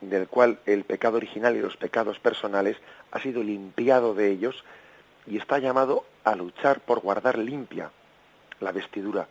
del 0.00 0.28
cual 0.28 0.58
el 0.66 0.84
pecado 0.84 1.16
original 1.16 1.56
y 1.56 1.60
los 1.60 1.76
pecados 1.76 2.18
personales 2.18 2.76
ha 3.10 3.20
sido 3.20 3.42
limpiado 3.42 4.14
de 4.14 4.30
ellos 4.30 4.64
y 5.26 5.36
está 5.36 5.58
llamado 5.58 6.04
a 6.24 6.34
luchar 6.34 6.80
por 6.80 7.00
guardar 7.00 7.38
limpia 7.38 7.90
la 8.60 8.72
vestidura 8.72 9.28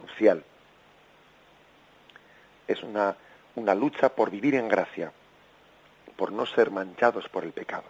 nupcial. 0.00 0.44
Es 2.66 2.82
una, 2.82 3.16
una 3.58 3.74
lucha 3.74 4.08
por 4.08 4.30
vivir 4.30 4.54
en 4.54 4.68
gracia, 4.68 5.12
por 6.16 6.32
no 6.32 6.46
ser 6.46 6.70
manchados 6.70 7.28
por 7.28 7.44
el 7.44 7.52
pecado. 7.52 7.84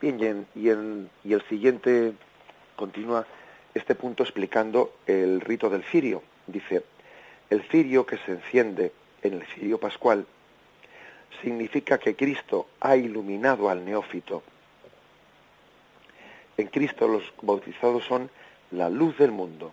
Bien, 0.00 0.46
y, 0.54 0.68
y 0.68 1.32
el 1.32 1.42
siguiente 1.48 2.14
continúa 2.76 3.26
este 3.74 3.94
punto 3.94 4.22
explicando 4.22 4.94
el 5.06 5.40
rito 5.40 5.70
del 5.70 5.84
cirio. 5.84 6.22
Dice, 6.46 6.84
el 7.50 7.62
cirio 7.62 8.06
que 8.06 8.18
se 8.18 8.32
enciende 8.32 8.92
en 9.22 9.34
el 9.34 9.46
cirio 9.46 9.78
pascual 9.78 10.26
significa 11.42 11.98
que 11.98 12.16
Cristo 12.16 12.68
ha 12.80 12.96
iluminado 12.96 13.68
al 13.68 13.84
neófito. 13.84 14.42
En 16.56 16.66
Cristo 16.68 17.08
los 17.08 17.22
bautizados 17.42 18.04
son 18.04 18.30
la 18.72 18.88
luz 18.88 19.16
del 19.18 19.30
mundo. 19.30 19.72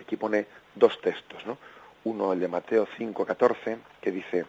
Aquí 0.00 0.16
pone 0.16 0.46
dos 0.74 1.00
textos, 1.00 1.44
¿no? 1.46 1.58
Uno, 2.04 2.32
el 2.32 2.40
de 2.40 2.48
Mateo 2.48 2.86
5:14, 2.98 3.78
que 4.00 4.10
dice, 4.10 4.44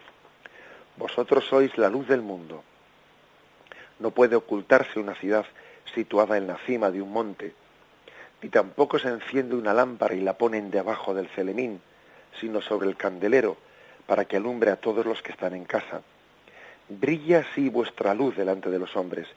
Vosotros 0.97 1.45
sois 1.45 1.77
la 1.77 1.89
luz 1.89 2.07
del 2.07 2.21
mundo. 2.21 2.63
No 3.99 4.11
puede 4.11 4.35
ocultarse 4.35 4.99
una 4.99 5.15
ciudad 5.15 5.45
situada 5.93 6.37
en 6.37 6.47
la 6.47 6.57
cima 6.57 6.91
de 6.91 7.01
un 7.01 7.11
monte, 7.11 7.53
ni 8.41 8.49
tampoco 8.49 8.99
se 8.99 9.09
enciende 9.09 9.55
una 9.55 9.73
lámpara 9.73 10.15
y 10.15 10.21
la 10.21 10.37
ponen 10.37 10.71
debajo 10.71 11.13
del 11.13 11.29
celemín, 11.29 11.81
sino 12.39 12.61
sobre 12.61 12.87
el 12.87 12.97
candelero, 12.97 13.57
para 14.05 14.25
que 14.25 14.37
alumbre 14.37 14.71
a 14.71 14.75
todos 14.75 15.05
los 15.05 15.21
que 15.21 15.31
están 15.31 15.53
en 15.53 15.65
casa. 15.65 16.01
Brilla 16.89 17.39
así 17.39 17.69
vuestra 17.69 18.13
luz 18.13 18.35
delante 18.35 18.69
de 18.69 18.79
los 18.79 18.95
hombres, 18.95 19.27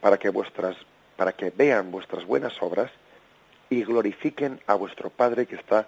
para 0.00 0.18
que 0.18 0.30
vuestras 0.30 0.76
para 1.16 1.32
que 1.32 1.50
vean 1.50 1.92
vuestras 1.92 2.24
buenas 2.26 2.60
obras 2.60 2.90
y 3.70 3.84
glorifiquen 3.84 4.60
a 4.66 4.74
vuestro 4.74 5.10
Padre 5.10 5.46
que 5.46 5.54
está 5.54 5.86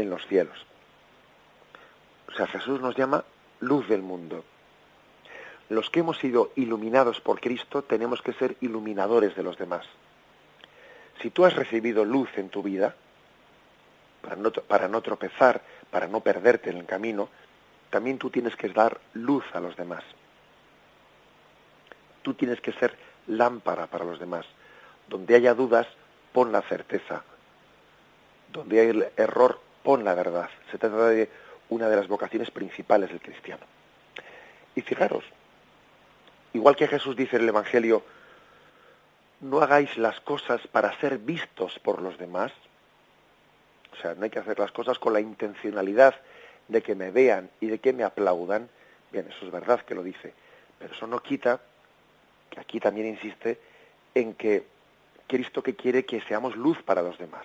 en 0.00 0.10
los 0.10 0.26
cielos. 0.26 0.66
O 2.28 2.32
sea, 2.32 2.46
Jesús 2.46 2.80
nos 2.80 2.96
llama 2.96 3.24
luz 3.60 3.88
del 3.88 4.02
mundo. 4.02 4.44
Los 5.68 5.90
que 5.90 6.00
hemos 6.00 6.18
sido 6.18 6.52
iluminados 6.56 7.20
por 7.20 7.40
Cristo 7.40 7.82
tenemos 7.82 8.22
que 8.22 8.32
ser 8.32 8.56
iluminadores 8.60 9.36
de 9.36 9.42
los 9.42 9.58
demás. 9.58 9.86
Si 11.20 11.30
tú 11.30 11.44
has 11.44 11.54
recibido 11.54 12.04
luz 12.04 12.30
en 12.36 12.48
tu 12.48 12.62
vida, 12.62 12.94
para 14.22 14.36
no, 14.36 14.50
para 14.52 14.88
no 14.88 15.02
tropezar, 15.02 15.62
para 15.90 16.06
no 16.06 16.20
perderte 16.20 16.70
en 16.70 16.78
el 16.78 16.86
camino, 16.86 17.28
también 17.90 18.18
tú 18.18 18.30
tienes 18.30 18.56
que 18.56 18.68
dar 18.68 19.00
luz 19.14 19.44
a 19.52 19.60
los 19.60 19.76
demás. 19.76 20.04
Tú 22.22 22.34
tienes 22.34 22.60
que 22.60 22.72
ser 22.72 22.96
lámpara 23.26 23.86
para 23.86 24.04
los 24.04 24.18
demás. 24.18 24.46
Donde 25.08 25.34
haya 25.34 25.54
dudas, 25.54 25.86
pon 26.32 26.52
la 26.52 26.62
certeza. 26.62 27.22
Donde 28.52 28.80
hay 28.80 29.04
error, 29.16 29.60
pon 29.82 30.04
la 30.04 30.14
verdad. 30.14 30.48
Se 30.70 30.78
trata 30.78 31.08
de 31.08 31.28
una 31.70 31.88
de 31.88 31.96
las 31.96 32.08
vocaciones 32.08 32.50
principales 32.50 33.10
del 33.10 33.20
cristiano. 33.20 33.64
Y 34.74 34.82
fijaros, 34.82 35.24
igual 36.52 36.76
que 36.76 36.88
Jesús 36.88 37.16
dice 37.16 37.36
en 37.36 37.42
el 37.42 37.48
Evangelio, 37.48 38.02
no 39.40 39.60
hagáis 39.60 39.96
las 39.96 40.20
cosas 40.20 40.66
para 40.66 40.98
ser 41.00 41.18
vistos 41.18 41.78
por 41.78 42.02
los 42.02 42.18
demás, 42.18 42.52
o 43.92 43.96
sea, 43.96 44.14
no 44.14 44.24
hay 44.24 44.30
que 44.30 44.38
hacer 44.38 44.58
las 44.58 44.72
cosas 44.72 44.98
con 44.98 45.12
la 45.12 45.20
intencionalidad 45.20 46.14
de 46.68 46.82
que 46.82 46.94
me 46.94 47.10
vean 47.10 47.50
y 47.60 47.66
de 47.66 47.78
que 47.78 47.92
me 47.92 48.04
aplaudan, 48.04 48.68
bien, 49.10 49.26
eso 49.28 49.46
es 49.46 49.50
verdad 49.50 49.80
que 49.80 49.94
lo 49.94 50.02
dice, 50.02 50.34
pero 50.78 50.94
eso 50.94 51.06
no 51.06 51.20
quita 51.22 51.60
que 52.50 52.60
aquí 52.60 52.80
también 52.80 53.06
insiste 53.06 53.58
en 54.14 54.34
que 54.34 54.66
Cristo 55.26 55.62
que 55.62 55.74
quiere 55.74 56.04
que 56.04 56.20
seamos 56.22 56.56
luz 56.56 56.82
para 56.82 57.02
los 57.02 57.18
demás. 57.18 57.44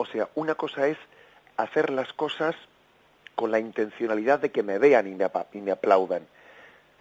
O 0.00 0.06
sea, 0.06 0.30
una 0.34 0.54
cosa 0.54 0.88
es 0.88 0.96
hacer 1.58 1.90
las 1.90 2.14
cosas 2.14 2.56
con 3.34 3.50
la 3.50 3.58
intencionalidad 3.58 4.38
de 4.38 4.50
que 4.50 4.62
me 4.62 4.78
vean 4.78 5.06
y 5.06 5.14
me, 5.14 5.30
y 5.52 5.58
me 5.60 5.72
aplaudan. 5.72 6.26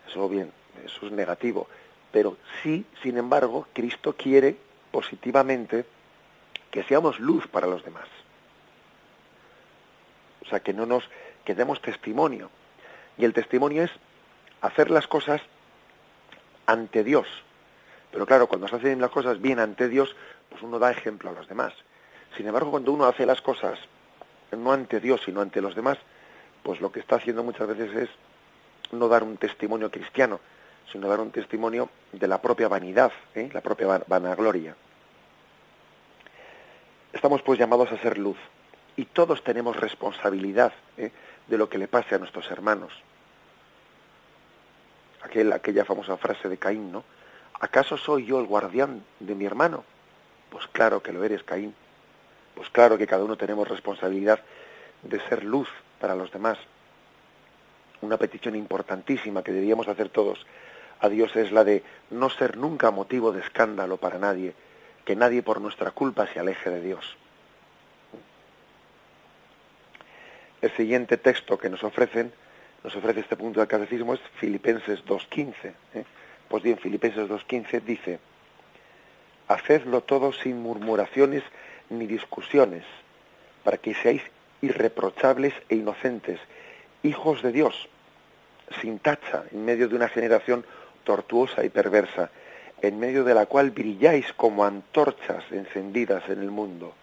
Eso 0.06 0.28
bien, 0.28 0.52
eso 0.84 1.06
es 1.06 1.14
negativo. 1.14 1.70
Pero 2.12 2.36
sí, 2.62 2.86
sin 3.02 3.18
embargo, 3.18 3.68
Cristo 3.72 4.18
quiere 4.18 4.58
positivamente 4.92 5.86
que 6.72 6.84
seamos 6.84 7.22
luz 7.22 7.48
para 7.48 7.68
los 7.68 7.86
demás. 7.86 8.10
O 10.42 10.50
sea, 10.50 10.60
que 10.60 10.74
no 10.74 10.86
nos 10.86 11.06
que 11.46 11.56
demos 11.56 11.82
testimonio. 11.82 12.50
Y 13.18 13.24
el 13.24 13.32
testimonio 13.32 13.84
es 13.84 13.92
hacer 14.60 14.92
las 14.92 15.08
cosas 15.08 15.42
ante 16.66 17.06
Dios. 17.06 17.30
Pero 18.12 18.26
claro, 18.26 18.48
cuando 18.48 18.68
se 18.68 18.76
hacen 18.76 19.00
las 19.00 19.12
cosas 19.12 19.40
bien 19.40 19.60
ante 19.60 19.88
Dios, 19.88 20.18
pues 20.50 20.62
uno 20.64 20.80
da 20.80 20.92
ejemplo 20.92 21.30
a 21.30 21.34
los 21.34 21.48
demás. 21.48 21.74
Sin 22.36 22.48
embargo, 22.48 22.72
cuando 22.72 22.92
uno 22.92 23.06
hace 23.06 23.26
las 23.26 23.42
cosas 23.42 23.80
no 24.52 24.72
ante 24.72 25.00
Dios, 25.00 25.22
sino 25.26 25.42
ante 25.42 25.62
los 25.62 25.76
demás, 25.76 25.98
pues 26.64 26.82
lo 26.82 26.92
que 26.92 27.00
está 27.00 27.16
haciendo 27.16 27.44
muchas 27.44 27.68
veces 27.68 27.96
es 27.96 28.10
no 28.92 29.08
dar 29.08 29.24
un 29.24 29.38
testimonio 29.38 29.92
cristiano, 29.92 30.40
sino 30.92 31.08
dar 31.08 31.20
un 31.20 31.32
testimonio 31.32 31.90
de 32.12 32.28
la 32.28 32.42
propia 32.42 32.68
vanidad, 32.68 33.12
¿eh? 33.36 33.50
la 33.54 33.62
propia 33.62 34.02
vanagloria. 34.08 34.76
Estamos 37.14 37.42
pues 37.42 37.60
llamados 37.60 37.92
a 37.92 37.98
ser 37.98 38.18
luz 38.18 38.38
y 38.96 39.06
todos 39.06 39.44
tenemos 39.44 39.76
responsabilidad 39.76 40.74
¿eh? 40.98 41.12
de 41.48 41.58
lo 41.58 41.70
que 41.70 41.78
le 41.78 41.88
pase 41.88 42.16
a 42.16 42.20
nuestros 42.20 42.50
hermanos. 42.52 42.94
Aquel, 45.22 45.52
aquella 45.52 45.86
famosa 45.86 46.18
frase 46.18 46.48
de 46.48 46.58
Caín, 46.58 46.92
¿no? 46.92 47.04
¿Acaso 47.60 47.98
soy 47.98 48.26
yo 48.26 48.40
el 48.40 48.46
guardián 48.46 49.04
de 49.20 49.36
mi 49.36 49.46
hermano? 49.46 49.84
Pues 50.50 50.66
claro 50.68 51.04
que 51.04 51.12
lo 51.12 51.24
eres, 51.24 51.44
Caín. 51.44 51.76
Pues 52.56 52.70
claro 52.70 52.98
que 52.98 53.08
cada 53.08 53.24
uno 53.24 53.38
tenemos 53.38 53.68
responsabilidad 53.68 54.40
de 55.04 55.20
ser 55.28 55.44
luz 55.44 55.70
para 56.00 56.16
los 56.16 56.32
demás. 56.32 56.58
Una 58.02 58.18
petición 58.18 58.56
importantísima 58.56 59.44
que 59.44 59.52
deberíamos 59.52 59.88
hacer 59.88 60.10
todos 60.10 60.46
a 61.00 61.10
Dios 61.10 61.36
es 61.36 61.52
la 61.52 61.64
de 61.64 61.84
no 62.10 62.30
ser 62.30 62.58
nunca 62.58 62.92
motivo 62.92 63.32
de 63.32 63.42
escándalo 63.42 63.98
para 63.98 64.20
nadie, 64.20 64.54
que 65.06 65.16
nadie 65.16 65.44
por 65.44 65.62
nuestra 65.62 65.92
culpa 65.92 66.28
se 66.28 66.40
aleje 66.40 66.70
de 66.70 66.82
Dios. 66.82 67.18
El 70.62 70.72
siguiente 70.76 71.18
texto 71.18 71.58
que 71.58 71.70
nos 71.70 71.84
ofrecen, 71.84 72.34
nos 72.84 72.96
ofrece 72.96 73.22
este 73.22 73.38
punto 73.38 73.60
del 73.62 73.70
catecismo 73.70 74.14
es 74.14 74.20
Filipenses 74.36 75.04
2.15. 75.06 75.54
¿eh? 75.94 76.06
Pues 76.50 76.64
bien, 76.64 76.78
Filipenses 76.78 77.30
2.15 77.30 77.82
dice, 77.82 78.20
Hacedlo 79.48 80.02
todo 80.02 80.34
sin 80.34 80.62
murmuraciones 80.62 81.44
ni 81.90 82.08
discusiones, 82.08 82.84
para 83.64 83.78
que 83.78 83.94
seáis 83.94 84.22
irreprochables 84.62 85.54
e 85.70 85.76
inocentes, 85.76 86.40
hijos 87.04 87.42
de 87.42 87.52
Dios, 87.52 87.88
sin 88.82 89.00
tacha, 89.00 89.44
en 89.52 89.66
medio 89.66 89.88
de 89.88 89.96
una 89.96 90.10
generación 90.10 90.66
tortuosa 91.04 91.64
y 91.64 91.70
perversa, 91.70 92.30
en 92.82 93.00
medio 93.00 93.24
de 93.24 93.34
la 93.34 93.46
cual 93.46 93.72
brilláis 93.72 94.32
como 94.34 94.64
antorchas 94.64 95.44
encendidas 95.52 96.30
en 96.30 96.42
el 96.42 96.52
mundo. 96.52 96.94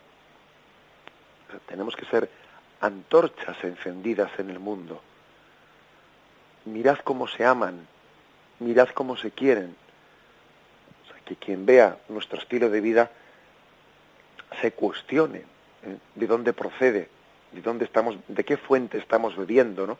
tenemos 1.67 1.97
que 1.97 2.07
ser 2.07 2.29
antorchas 2.81 3.57
encendidas 3.65 4.31
en 4.39 4.51
el 4.51 4.59
mundo. 4.59 5.01
Mirad 6.65 6.99
cómo 6.99 7.27
se 7.27 7.45
aman, 7.45 7.87
mirad 8.59 8.89
cómo 8.91 9.17
se 9.17 9.31
quieren. 9.31 9.75
que 11.25 11.35
quien 11.35 11.67
vea 11.67 11.99
nuestro 12.09 12.39
estilo 12.39 12.71
de 12.71 12.81
vida 12.81 13.11
se 14.61 14.73
cuestione 14.73 15.39
¿eh? 15.39 15.97
de 16.15 16.27
dónde 16.27 16.53
procede, 16.53 17.09
de 17.53 17.63
dónde 17.63 17.85
estamos, 17.85 18.17
de 18.29 18.45
qué 18.45 18.57
fuente 18.57 18.99
estamos 18.99 19.37
bebiendo, 19.37 19.87
¿no? 19.87 19.99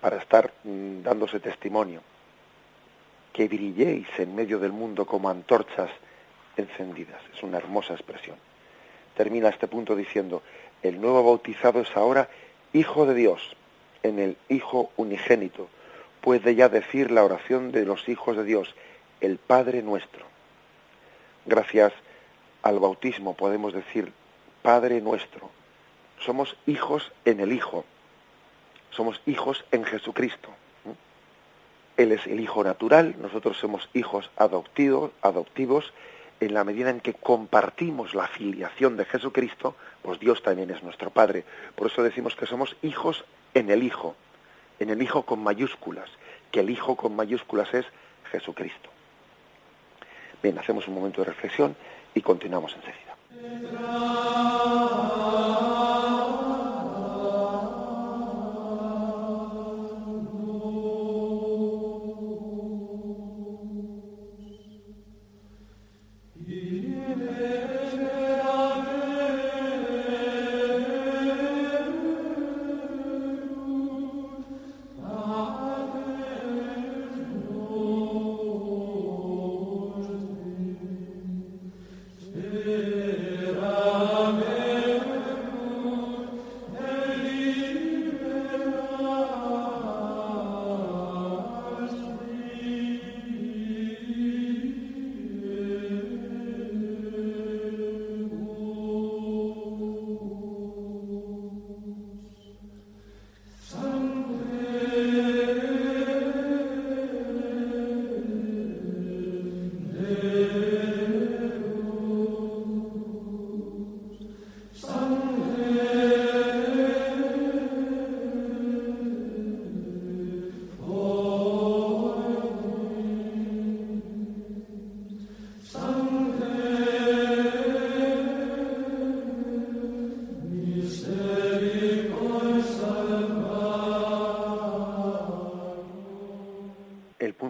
Para 0.00 0.16
estar 0.16 0.52
mm, 0.64 1.02
dándose 1.02 1.40
testimonio 1.40 2.02
que 3.32 3.46
brilléis 3.46 4.08
en 4.18 4.34
medio 4.34 4.58
del 4.58 4.72
mundo 4.72 5.06
como 5.06 5.30
antorchas 5.30 5.90
encendidas. 6.56 7.22
Es 7.32 7.42
una 7.44 7.58
hermosa 7.58 7.94
expresión. 7.94 8.36
Termina 9.16 9.48
este 9.48 9.68
punto 9.68 9.94
diciendo, 9.94 10.42
el 10.82 11.00
nuevo 11.00 11.22
bautizado 11.22 11.80
es 11.80 11.96
ahora 11.96 12.28
Hijo 12.72 13.06
de 13.06 13.14
Dios, 13.14 13.56
en 14.02 14.18
el 14.18 14.36
Hijo 14.48 14.90
unigénito. 14.96 15.68
Puede 16.20 16.56
ya 16.56 16.68
decir 16.68 17.12
la 17.12 17.24
oración 17.24 17.70
de 17.70 17.84
los 17.84 18.08
hijos 18.08 18.36
de 18.36 18.42
Dios, 18.42 18.74
el 19.20 19.38
Padre 19.38 19.82
nuestro. 19.82 20.26
Gracias 21.46 21.92
al 22.68 22.78
bautismo 22.78 23.34
podemos 23.34 23.72
decir, 23.72 24.12
Padre 24.62 25.00
nuestro. 25.00 25.50
Somos 26.20 26.56
hijos 26.66 27.12
en 27.24 27.40
el 27.40 27.52
Hijo. 27.52 27.84
Somos 28.90 29.20
hijos 29.26 29.64
en 29.70 29.84
Jesucristo. 29.84 30.50
Él 31.96 32.12
es 32.12 32.26
el 32.26 32.38
hijo 32.38 32.62
natural, 32.62 33.16
nosotros 33.20 33.56
somos 33.56 33.88
hijos 33.92 34.30
adoptivos, 34.36 35.10
adoptivos, 35.20 35.92
en 36.38 36.54
la 36.54 36.62
medida 36.62 36.90
en 36.90 37.00
que 37.00 37.14
compartimos 37.14 38.14
la 38.14 38.28
filiación 38.28 38.96
de 38.96 39.04
Jesucristo, 39.04 39.74
pues 40.02 40.20
Dios 40.20 40.40
también 40.42 40.70
es 40.70 40.80
nuestro 40.84 41.10
Padre. 41.10 41.44
Por 41.74 41.88
eso 41.88 42.04
decimos 42.04 42.36
que 42.36 42.46
somos 42.46 42.76
hijos 42.82 43.24
en 43.54 43.68
el 43.70 43.82
Hijo, 43.82 44.14
en 44.78 44.90
el 44.90 45.02
Hijo 45.02 45.24
con 45.24 45.42
mayúsculas, 45.42 46.08
que 46.52 46.60
el 46.60 46.70
Hijo 46.70 46.94
con 46.94 47.16
mayúsculas 47.16 47.74
es 47.74 47.86
Jesucristo. 48.30 48.90
Bien, 50.40 50.56
hacemos 50.56 50.86
un 50.86 50.94
momento 50.94 51.22
de 51.22 51.30
reflexión 51.30 51.74
y 52.18 52.22
continuamos 52.22 52.74
enseguida. 52.74 53.16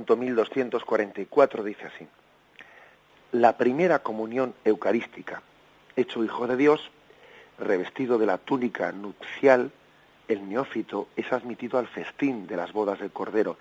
Punto 0.09 0.23
1244 0.23 1.63
dice 1.65 1.87
así. 1.87 2.07
La 3.33 3.59
primera 3.59 3.99
comunión 3.99 4.55
eucarística, 4.65 5.43
hecho 5.97 6.25
hijo 6.25 6.47
de 6.47 6.57
Dios, 6.57 6.91
revestido 7.59 8.17
de 8.17 8.25
la 8.25 8.39
túnica 8.39 8.91
nupcial, 8.91 9.71
el 10.27 10.49
neófito 10.49 11.09
es 11.15 11.31
admitido 11.31 11.79
al 11.79 11.89
festín 11.89 12.47
de 12.47 12.57
las 12.57 12.73
bodas 12.73 13.01
del 13.01 13.11
Cordero 13.11 13.59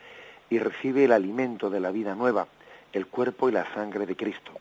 y 0.50 0.60
recibe 0.60 1.04
el 1.04 1.12
alimento 1.12 1.70
de 1.70 1.82
la 1.82 1.92
vida 1.92 2.16
nueva, 2.16 2.48
el 2.94 3.08
cuerpo 3.08 3.50
y 3.50 3.52
la 3.52 3.66
sangre 3.74 4.06
de 4.06 4.16
Cristo. 4.16 4.54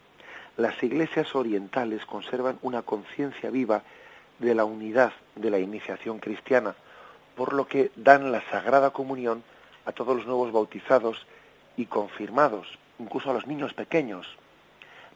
Las 0.56 0.82
iglesias 0.82 1.36
orientales 1.36 2.04
conservan 2.04 2.58
una 2.62 2.82
conciencia 2.82 3.48
viva 3.50 3.84
de 4.40 4.56
la 4.56 4.64
unidad 4.64 5.12
de 5.36 5.50
la 5.50 5.60
iniciación 5.60 6.18
cristiana, 6.18 6.74
por 7.36 7.52
lo 7.52 7.68
que 7.68 7.92
dan 7.94 8.32
la 8.32 8.42
Sagrada 8.50 8.90
Comunión 8.90 9.44
a 9.84 9.92
todos 9.92 10.16
los 10.16 10.26
nuevos 10.26 10.50
bautizados 10.50 11.24
y 11.76 11.86
confirmados, 11.86 12.78
incluso 12.98 13.30
a 13.30 13.34
los 13.34 13.46
niños 13.46 13.74
pequeños, 13.74 14.26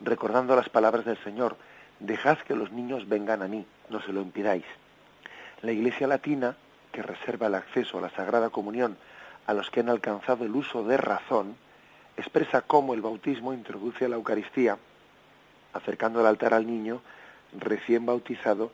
recordando 0.01 0.57
las 0.57 0.69
palabras 0.69 1.05
del 1.05 1.19
Señor, 1.19 1.57
dejad 1.99 2.39
que 2.39 2.55
los 2.55 2.73
niños 2.73 3.09
vengan 3.09 3.43
a 3.43 3.49
mí, 3.49 3.67
no 3.89 4.01
se 4.03 4.13
lo 4.13 4.21
impidáis. 4.21 4.65
La 5.63 5.73
Iglesia 5.73 6.07
Latina, 6.07 6.57
que 6.93 7.03
reserva 7.03 7.47
el 7.47 7.55
acceso 7.55 7.99
a 7.99 8.03
la 8.03 8.11
Sagrada 8.11 8.51
Comunión 8.51 8.97
a 9.47 9.55
los 9.55 9.71
que 9.71 9.81
han 9.81 9.89
alcanzado 9.89 10.45
el 10.45 10.55
uso 10.55 10.85
de 10.85 10.97
razón, 10.97 11.57
expresa 12.17 12.63
cómo 12.63 12.95
el 12.95 13.03
bautismo 13.03 13.53
introduce 13.53 14.05
a 14.05 14.09
la 14.09 14.17
Eucaristía, 14.17 14.79
acercando 15.73 16.21
el 16.21 16.27
altar 16.27 16.55
al 16.55 16.67
niño 16.67 17.01
recién 17.59 18.07
bautizado 18.07 18.71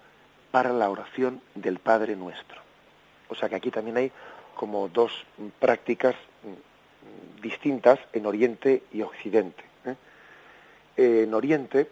para 0.50 0.72
la 0.72 0.90
oración 0.90 1.40
del 1.54 1.78
Padre 1.78 2.16
Nuestro. 2.16 2.60
O 3.28 3.34
sea 3.34 3.48
que 3.48 3.56
aquí 3.56 3.70
también 3.70 3.96
hay 3.96 4.12
como 4.54 4.88
dos 4.88 5.24
prácticas 5.58 6.14
distintas 7.42 7.98
en 8.12 8.26
Oriente 8.26 8.82
y 8.92 9.02
Occidente. 9.02 9.62
¿eh? 9.84 9.96
En 10.96 11.34
Oriente, 11.34 11.88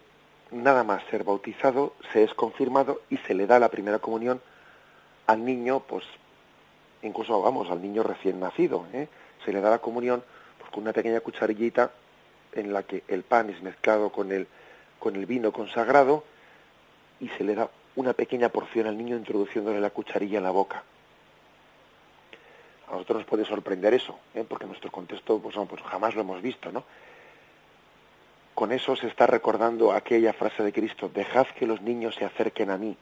nada 0.51 0.85
más 0.85 1.03
ser 1.11 1.25
bautizado, 1.25 1.95
se 2.13 2.25
es 2.25 2.35
confirmado 2.35 3.03
y 3.11 3.19
se 3.19 3.35
le 3.35 3.47
da 3.47 3.59
la 3.59 3.69
primera 3.69 3.99
comunión 3.99 4.41
al 5.27 5.45
niño, 5.45 5.81
pues 5.81 6.05
incluso 7.03 7.41
vamos, 7.43 7.71
al 7.71 7.83
niño 7.83 8.03
recién 8.03 8.41
nacido. 8.41 8.87
¿eh? 8.93 9.09
Se 9.45 9.53
le 9.53 9.61
da 9.61 9.71
la 9.71 9.79
comunión 9.79 10.23
pues, 10.59 10.71
con 10.71 10.83
una 10.83 10.93
pequeña 10.93 11.21
cucharillita 11.21 11.91
en 12.53 12.73
la 12.73 12.83
que 12.83 13.03
el 13.09 13.23
pan 13.23 13.51
es 13.51 13.63
mezclado 13.63 14.11
con 14.11 14.33
el, 14.33 14.47
con 14.99 15.17
el 15.17 15.27
vino 15.27 15.53
consagrado 15.53 16.25
y 17.21 17.29
se 17.31 17.45
le 17.45 17.55
da 17.55 17.69
una 17.97 18.13
pequeña 18.13 18.49
porción 18.49 18.87
al 18.87 18.99
niño 18.99 19.17
introduciéndole 19.17 19.81
la 19.81 19.91
cucharilla 19.91 20.39
en 20.39 20.45
la 20.45 20.51
boca. 20.51 20.83
A 22.89 22.93
nosotros 22.93 23.19
nos 23.19 23.27
puede 23.27 23.45
sorprender 23.45 23.95
eso, 23.95 24.19
¿eh? 24.35 24.45
porque 24.49 24.65
en 24.65 24.71
nuestro 24.71 24.91
contexto 24.91 25.39
pues, 25.39 25.57
pues 25.69 25.83
jamás 25.83 26.15
lo 26.15 26.21
hemos 26.21 26.43
visto, 26.43 26.71
¿no? 26.71 26.85
Con 28.55 28.71
eso 28.71 28.95
se 28.95 29.09
está 29.09 29.27
recordando 29.27 29.93
aquella 29.93 30.33
frase 30.33 30.63
de 30.63 30.73
Cristo, 30.73 31.11
dejad 31.13 31.47
que 31.59 31.67
los 31.67 31.81
niños 31.81 32.15
se 32.15 32.25
acerquen 32.25 32.71
a 32.71 32.79
mí. 32.79 32.97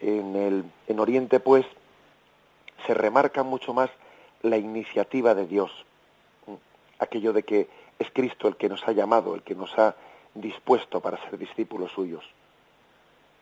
En, 0.00 0.36
el, 0.36 0.64
en 0.86 1.00
Oriente, 1.00 1.40
pues, 1.40 1.64
se 2.86 2.92
remarca 2.92 3.42
mucho 3.42 3.72
más 3.72 3.90
la 4.42 4.58
iniciativa 4.58 5.34
de 5.34 5.46
Dios, 5.46 5.70
aquello 6.98 7.32
de 7.32 7.42
que 7.44 7.68
es 7.98 8.10
Cristo 8.12 8.46
el 8.46 8.56
que 8.56 8.68
nos 8.68 8.86
ha 8.86 8.92
llamado, 8.92 9.34
el 9.34 9.42
que 9.42 9.54
nos 9.54 9.76
ha 9.78 9.96
dispuesto 10.34 11.00
para 11.00 11.18
ser 11.24 11.38
discípulos 11.38 11.92
suyos. 11.92 12.24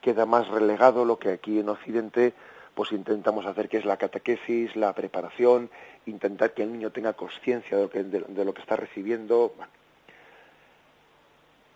Queda 0.01 0.27
más 0.27 0.47
relegado 0.49 1.05
lo 1.05 1.19
que 1.19 1.31
aquí 1.31 1.59
en 1.59 1.69
Occidente 1.69 2.35
pues 2.77 2.93
intentamos 2.93 3.47
hacer 3.47 3.71
que 3.71 3.79
es 3.79 3.87
la 3.87 3.97
catequesis, 3.97 4.77
la 4.77 4.93
preparación, 4.93 5.71
intentar 6.05 6.53
que 6.53 6.63
el 6.63 6.71
niño 6.71 6.91
tenga 6.91 7.15
conciencia 7.15 7.75
de, 7.75 7.85
lo 7.85 7.91
que, 7.91 8.05
de, 8.05 8.45
lo 8.45 8.53
que 8.53 8.61
está 8.61 8.77
recibiendo. 8.77 9.55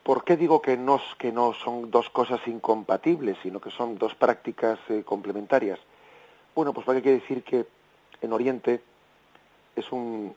¿Por 0.03 0.25
qué 0.25 0.37
digo 0.37 0.61
que 0.61 0.77
no, 0.77 1.01
que 1.17 1.33
no 1.33 1.55
son 1.55 1.91
dos 1.91 2.11
cosas 2.11 2.47
incompatibles, 2.47 3.39
sino 3.43 3.63
que 3.63 3.71
son 3.71 3.97
dos 3.97 4.15
prácticas 4.15 4.79
eh, 4.91 5.03
complementarias? 5.03 5.79
Bueno, 6.55 6.75
pues 6.75 6.85
para 6.85 7.01
quiere 7.01 7.21
decir 7.21 7.45
que 7.45 7.65
en 8.21 8.35
Oriente 8.35 8.83
es 9.77 9.91
un, 9.93 10.37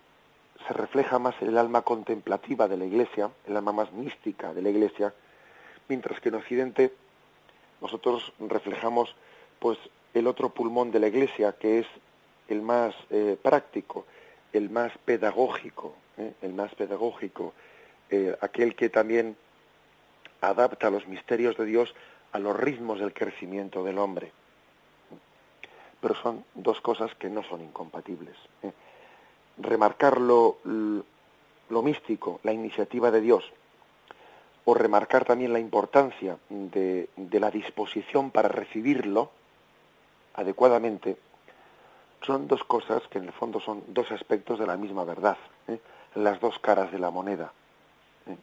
se 0.66 0.72
refleja 0.72 1.20
más 1.20 1.36
el 1.42 1.58
alma 1.58 1.82
contemplativa 1.82 2.70
de 2.70 2.78
la 2.78 2.86
Iglesia, 2.86 3.30
el 3.48 3.58
alma 3.58 3.74
más 3.74 3.92
mística 3.92 4.54
de 4.54 4.62
la 4.62 4.70
Iglesia, 4.70 5.14
mientras 5.90 6.22
que 6.22 6.30
en 6.30 6.36
Occidente 6.36 6.94
nosotros 7.82 8.32
reflejamos 8.40 9.14
pues 9.60 9.78
el 10.14 10.28
otro 10.28 10.50
pulmón 10.50 10.92
de 10.92 11.00
la 11.00 11.08
Iglesia, 11.08 11.54
que 11.54 11.80
es 11.80 11.88
el 12.48 12.62
más 12.62 12.94
eh, 13.10 13.38
práctico, 13.42 14.06
el 14.52 14.70
más 14.70 14.92
pedagógico, 15.06 15.96
¿eh? 16.18 16.34
el 16.42 16.54
más 16.54 16.74
pedagógico, 16.76 17.54
eh, 18.10 18.36
aquel 18.42 18.76
que 18.76 18.90
también 18.90 19.36
adapta 20.42 20.90
los 20.90 21.08
misterios 21.08 21.58
de 21.58 21.66
Dios 21.66 21.94
a 22.32 22.40
los 22.40 22.56
ritmos 22.56 23.00
del 23.00 23.14
crecimiento 23.14 23.84
del 23.84 23.98
hombre. 23.98 24.32
Pero 26.02 26.16
son 26.16 26.44
dos 26.54 26.82
cosas 26.82 27.16
que 27.16 27.30
no 27.30 27.44
son 27.44 27.62
incompatibles. 27.62 28.36
Remarcar 29.58 30.20
lo, 30.20 30.58
lo 30.64 31.82
místico, 31.82 32.42
la 32.44 32.52
iniciativa 32.52 33.10
de 33.10 33.22
Dios, 33.22 33.50
o 34.66 34.74
remarcar 34.74 35.24
también 35.24 35.54
la 35.54 35.60
importancia 35.60 36.38
de, 36.50 37.10
de 37.16 37.40
la 37.40 37.52
disposición 37.52 38.32
para 38.32 38.50
recibirlo, 38.50 39.32
adecuadamente, 40.34 41.18
son 42.22 42.48
dos 42.48 42.64
cosas 42.64 43.04
que 43.10 43.20
en 43.20 43.26
el 43.26 43.32
fondo 43.34 43.60
son 43.60 43.84
dos 43.88 44.12
aspectos 44.12 44.60
de 44.60 44.68
la 44.68 44.78
misma 44.78 45.04
verdad, 45.04 45.38
¿eh? 45.68 45.80
las 46.16 46.40
dos 46.40 46.60
caras 46.60 46.92
de 46.92 47.00
la 47.00 47.12
moneda. 47.12 47.52
¿eh? 48.28 48.38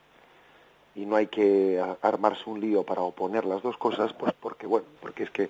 Y 0.97 1.07
no 1.07 1.17
hay 1.17 1.29
que 1.29 1.83
armarse 2.03 2.49
un 2.49 2.61
lío 2.61 2.83
para 2.85 3.01
oponer 3.03 3.45
las 3.45 3.63
dos 3.63 3.77
cosas, 3.77 4.13
pues 4.13 4.33
porque 4.39 4.67
bueno, 4.67 4.87
porque 5.01 5.25
es 5.25 5.31
que 5.31 5.49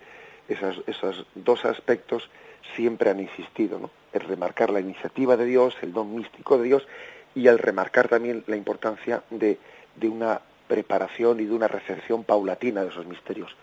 esas, 0.49 0.77
esos 0.87 1.27
dos 1.35 1.65
aspectos 1.65 2.31
siempre 2.77 3.11
han 3.11 3.21
existido, 3.21 3.79
¿no? 3.79 3.91
El 4.13 4.21
remarcar 4.23 4.71
la 4.71 4.81
iniciativa 4.81 5.37
de 5.37 5.45
Dios, 5.45 5.75
el 5.83 5.93
don 5.93 6.15
místico 6.15 6.59
de 6.59 6.65
Dios, 6.65 6.87
y 7.35 7.47
el 7.47 7.59
remarcar 7.59 8.09
también 8.09 8.45
la 8.47 8.57
importancia 8.57 9.23
de, 9.31 9.59
de 9.97 10.09
una 10.09 10.41
preparación 10.69 11.41
y 11.41 11.45
de 11.45 11.53
una 11.53 11.69
recepción 11.69 12.25
paulatina 12.25 12.83
de 12.83 12.89
esos 12.89 13.07
misterios. 13.07 13.55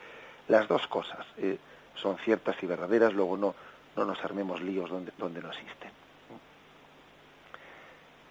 Las 0.47 0.67
dos 0.67 0.87
cosas. 0.87 1.25
Eh, 1.37 1.57
son 2.01 2.17
ciertas 2.17 2.55
y 2.61 2.65
verdaderas, 2.65 3.13
luego 3.13 3.37
no, 3.37 3.55
no 3.95 4.05
nos 4.05 4.23
armemos 4.23 4.61
líos 4.61 4.89
donde, 4.89 5.11
donde 5.17 5.41
no 5.41 5.49
existen. 5.49 5.91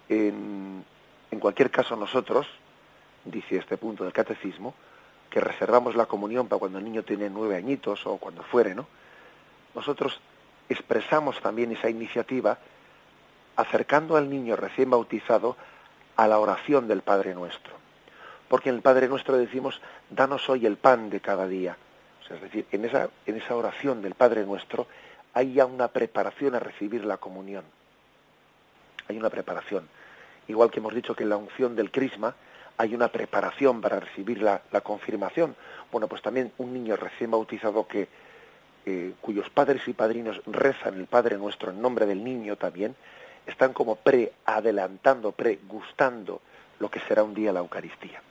En, 0.09 0.85
en 1.31 1.39
cualquier 1.39 1.69
caso, 1.69 1.95
nosotros, 1.95 2.47
dice 3.25 3.57
este 3.57 3.77
punto 3.77 4.03
del 4.03 4.13
catecismo, 4.13 4.73
que 5.29 5.41
reservamos 5.41 5.95
la 5.95 6.05
comunión 6.05 6.47
para 6.47 6.59
cuando 6.59 6.79
el 6.79 6.85
niño 6.85 7.03
tiene 7.03 7.29
nueve 7.29 7.57
añitos 7.57 8.05
o 8.07 8.17
cuando 8.17 8.43
fuere, 8.43 8.73
¿no? 8.73 8.87
Nosotros 9.75 10.19
expresamos 10.69 11.39
también 11.41 11.71
esa 11.71 11.89
iniciativa 11.89 12.57
acercando 13.57 14.15
al 14.15 14.29
niño 14.29 14.55
recién 14.55 14.89
bautizado 14.89 15.57
a 16.15 16.27
la 16.27 16.39
oración 16.39 16.87
del 16.87 17.01
Padre 17.01 17.33
Nuestro. 17.33 17.73
Porque 18.47 18.69
en 18.69 18.75
el 18.75 18.81
Padre 18.81 19.09
Nuestro 19.09 19.35
decimos, 19.37 19.81
danos 20.09 20.49
hoy 20.49 20.65
el 20.65 20.77
pan 20.77 21.09
de 21.09 21.19
cada 21.19 21.47
día 21.47 21.77
es 22.29 22.41
decir, 22.41 22.65
en 22.71 22.85
esa, 22.85 23.09
en 23.25 23.37
esa 23.37 23.55
oración 23.55 24.01
del 24.01 24.13
Padre 24.13 24.45
Nuestro 24.45 24.87
hay 25.33 25.53
ya 25.53 25.65
una 25.65 25.87
preparación 25.87 26.55
a 26.55 26.59
recibir 26.59 27.05
la 27.05 27.17
comunión. 27.17 27.63
Hay 29.07 29.17
una 29.17 29.29
preparación. 29.29 29.87
Igual 30.47 30.71
que 30.71 30.79
hemos 30.79 30.93
dicho 30.93 31.15
que 31.15 31.23
en 31.23 31.29
la 31.29 31.37
unción 31.37 31.75
del 31.75 31.91
crisma 31.91 32.35
hay 32.77 32.93
una 32.93 33.09
preparación 33.09 33.81
para 33.81 33.99
recibir 33.99 34.41
la, 34.41 34.61
confirmación. 34.81 35.55
Bueno, 35.91 36.07
pues 36.07 36.21
también 36.21 36.51
un 36.57 36.73
niño 36.73 36.95
recién 36.95 37.31
bautizado 37.31 37.87
que 37.87 38.07
eh, 38.85 39.13
cuyos 39.19 39.49
padres 39.49 39.87
y 39.87 39.93
padrinos 39.93 40.41
rezan 40.45 40.95
el 40.95 41.07
Padre 41.07 41.37
Nuestro 41.37 41.71
en 41.71 41.81
nombre 41.81 42.05
del 42.05 42.23
niño 42.23 42.55
también, 42.55 42.95
están 43.45 43.73
como 43.73 43.95
pre-adelantando, 43.95 45.31
pre-gustando 45.31 46.41
lo 46.79 46.89
que 46.89 46.99
será 47.01 47.23
un 47.23 47.33
día 47.33 47.51
la 47.51 47.59
Eucaristía. 47.59 48.21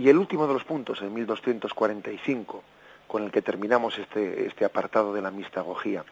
Y 0.00 0.08
el 0.08 0.16
último 0.16 0.46
de 0.46 0.54
los 0.54 0.64
puntos, 0.64 1.02
el 1.02 1.10
1245, 1.10 2.62
con 3.06 3.22
el 3.22 3.30
que 3.30 3.42
terminamos 3.42 3.98
este, 3.98 4.46
este 4.46 4.64
apartado 4.64 5.12
de 5.12 5.20
la 5.20 5.30
mistagogía. 5.30 6.06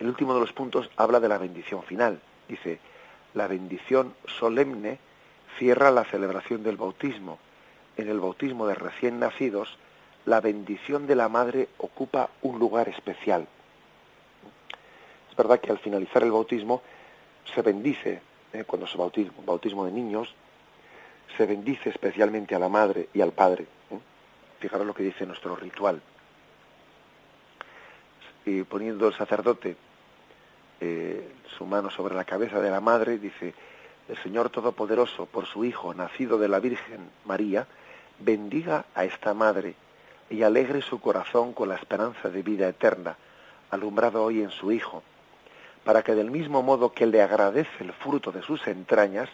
El 0.00 0.08
último 0.08 0.34
de 0.34 0.40
los 0.40 0.52
puntos 0.52 0.90
habla 0.96 1.20
de 1.20 1.28
la 1.28 1.38
bendición 1.38 1.84
final. 1.84 2.20
Dice, 2.48 2.80
la 3.34 3.46
bendición 3.46 4.16
solemne 4.26 4.98
cierra 5.56 5.92
la 5.92 6.02
celebración 6.02 6.64
del 6.64 6.76
bautismo. 6.76 7.38
En 7.96 8.08
el 8.08 8.18
bautismo 8.18 8.66
de 8.66 8.74
recién 8.74 9.20
nacidos, 9.20 9.78
la 10.26 10.40
bendición 10.40 11.06
de 11.06 11.14
la 11.14 11.28
madre 11.28 11.68
ocupa 11.78 12.28
un 12.42 12.58
lugar 12.58 12.88
especial. 12.88 13.46
Es 15.30 15.36
verdad 15.36 15.60
que 15.60 15.70
al 15.70 15.78
finalizar 15.78 16.24
el 16.24 16.32
bautismo 16.32 16.82
se 17.54 17.62
bendice, 17.62 18.20
¿eh? 18.52 18.64
cuando 18.66 18.88
se 18.88 18.98
bautismo, 18.98 19.44
bautismo 19.46 19.84
de 19.84 19.92
niños, 19.92 20.34
se 21.36 21.46
bendice 21.46 21.90
especialmente 21.90 22.54
a 22.54 22.58
la 22.58 22.68
madre 22.68 23.08
y 23.12 23.20
al 23.20 23.32
padre. 23.32 23.64
¿eh? 23.90 23.98
Fijaros 24.60 24.86
lo 24.86 24.94
que 24.94 25.02
dice 25.02 25.26
nuestro 25.26 25.56
ritual. 25.56 26.00
Y 28.44 28.62
poniendo 28.64 29.06
el 29.08 29.14
sacerdote 29.14 29.76
eh, 30.80 31.32
su 31.56 31.64
mano 31.64 31.90
sobre 31.90 32.14
la 32.14 32.24
cabeza 32.24 32.60
de 32.60 32.70
la 32.70 32.80
madre, 32.80 33.18
dice, 33.18 33.54
el 34.08 34.16
Señor 34.18 34.50
Todopoderoso, 34.50 35.26
por 35.26 35.46
su 35.46 35.64
Hijo, 35.64 35.94
nacido 35.94 36.38
de 36.38 36.48
la 36.48 36.58
Virgen 36.58 37.10
María, 37.24 37.66
bendiga 38.18 38.86
a 38.94 39.04
esta 39.04 39.32
madre 39.32 39.74
y 40.28 40.42
alegre 40.42 40.82
su 40.82 41.00
corazón 41.00 41.52
con 41.52 41.68
la 41.68 41.76
esperanza 41.76 42.28
de 42.30 42.42
vida 42.42 42.68
eterna, 42.68 43.16
alumbrado 43.70 44.24
hoy 44.24 44.42
en 44.42 44.50
su 44.50 44.72
Hijo, 44.72 45.02
para 45.84 46.02
que 46.02 46.14
del 46.14 46.30
mismo 46.30 46.62
modo 46.62 46.92
que 46.92 47.06
le 47.06 47.22
agradece 47.22 47.84
el 47.84 47.92
fruto 47.92 48.32
de 48.32 48.42
sus 48.42 48.66
entrañas, 48.66 49.28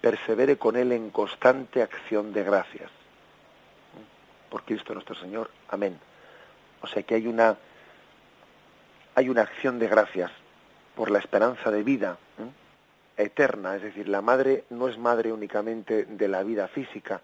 persevere 0.00 0.56
con 0.56 0.76
él 0.76 0.92
en 0.92 1.10
constante 1.10 1.82
acción 1.82 2.32
de 2.32 2.42
gracias. 2.42 2.90
Por 4.50 4.62
Cristo 4.64 4.94
nuestro 4.94 5.14
Señor. 5.14 5.50
Amén. 5.68 5.98
O 6.82 6.86
sea 6.86 7.02
que 7.02 7.14
hay 7.14 7.26
una 7.26 7.56
hay 9.14 9.30
una 9.30 9.42
acción 9.42 9.78
de 9.78 9.88
gracias 9.88 10.30
por 10.94 11.10
la 11.10 11.18
esperanza 11.18 11.70
de 11.70 11.82
vida 11.82 12.18
eterna, 13.16 13.76
es 13.76 13.82
decir, 13.82 14.08
la 14.08 14.20
madre 14.20 14.64
no 14.68 14.88
es 14.88 14.98
madre 14.98 15.32
únicamente 15.32 16.04
de 16.04 16.28
la 16.28 16.42
vida 16.42 16.68
física, 16.68 17.22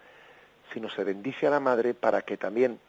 sino 0.72 0.88
se 0.88 1.04
bendice 1.04 1.46
a 1.46 1.50
la 1.50 1.60
madre 1.60 1.92
para 1.92 2.22
que 2.22 2.38
también 2.38 2.80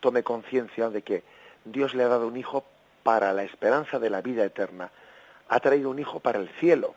tome 0.00 0.22
conciencia 0.22 0.88
de 0.88 1.02
que 1.02 1.22
Dios 1.64 1.94
le 1.94 2.04
ha 2.04 2.08
dado 2.08 2.26
un 2.26 2.36
hijo 2.38 2.64
para 3.02 3.32
la 3.32 3.44
esperanza 3.44 3.98
de 3.98 4.10
la 4.10 4.22
vida 4.22 4.44
eterna. 4.44 4.90
Ha 5.48 5.60
traído 5.60 5.90
un 5.90 5.98
hijo 5.98 6.20
para 6.20 6.38
el 6.38 6.48
cielo. 6.60 6.94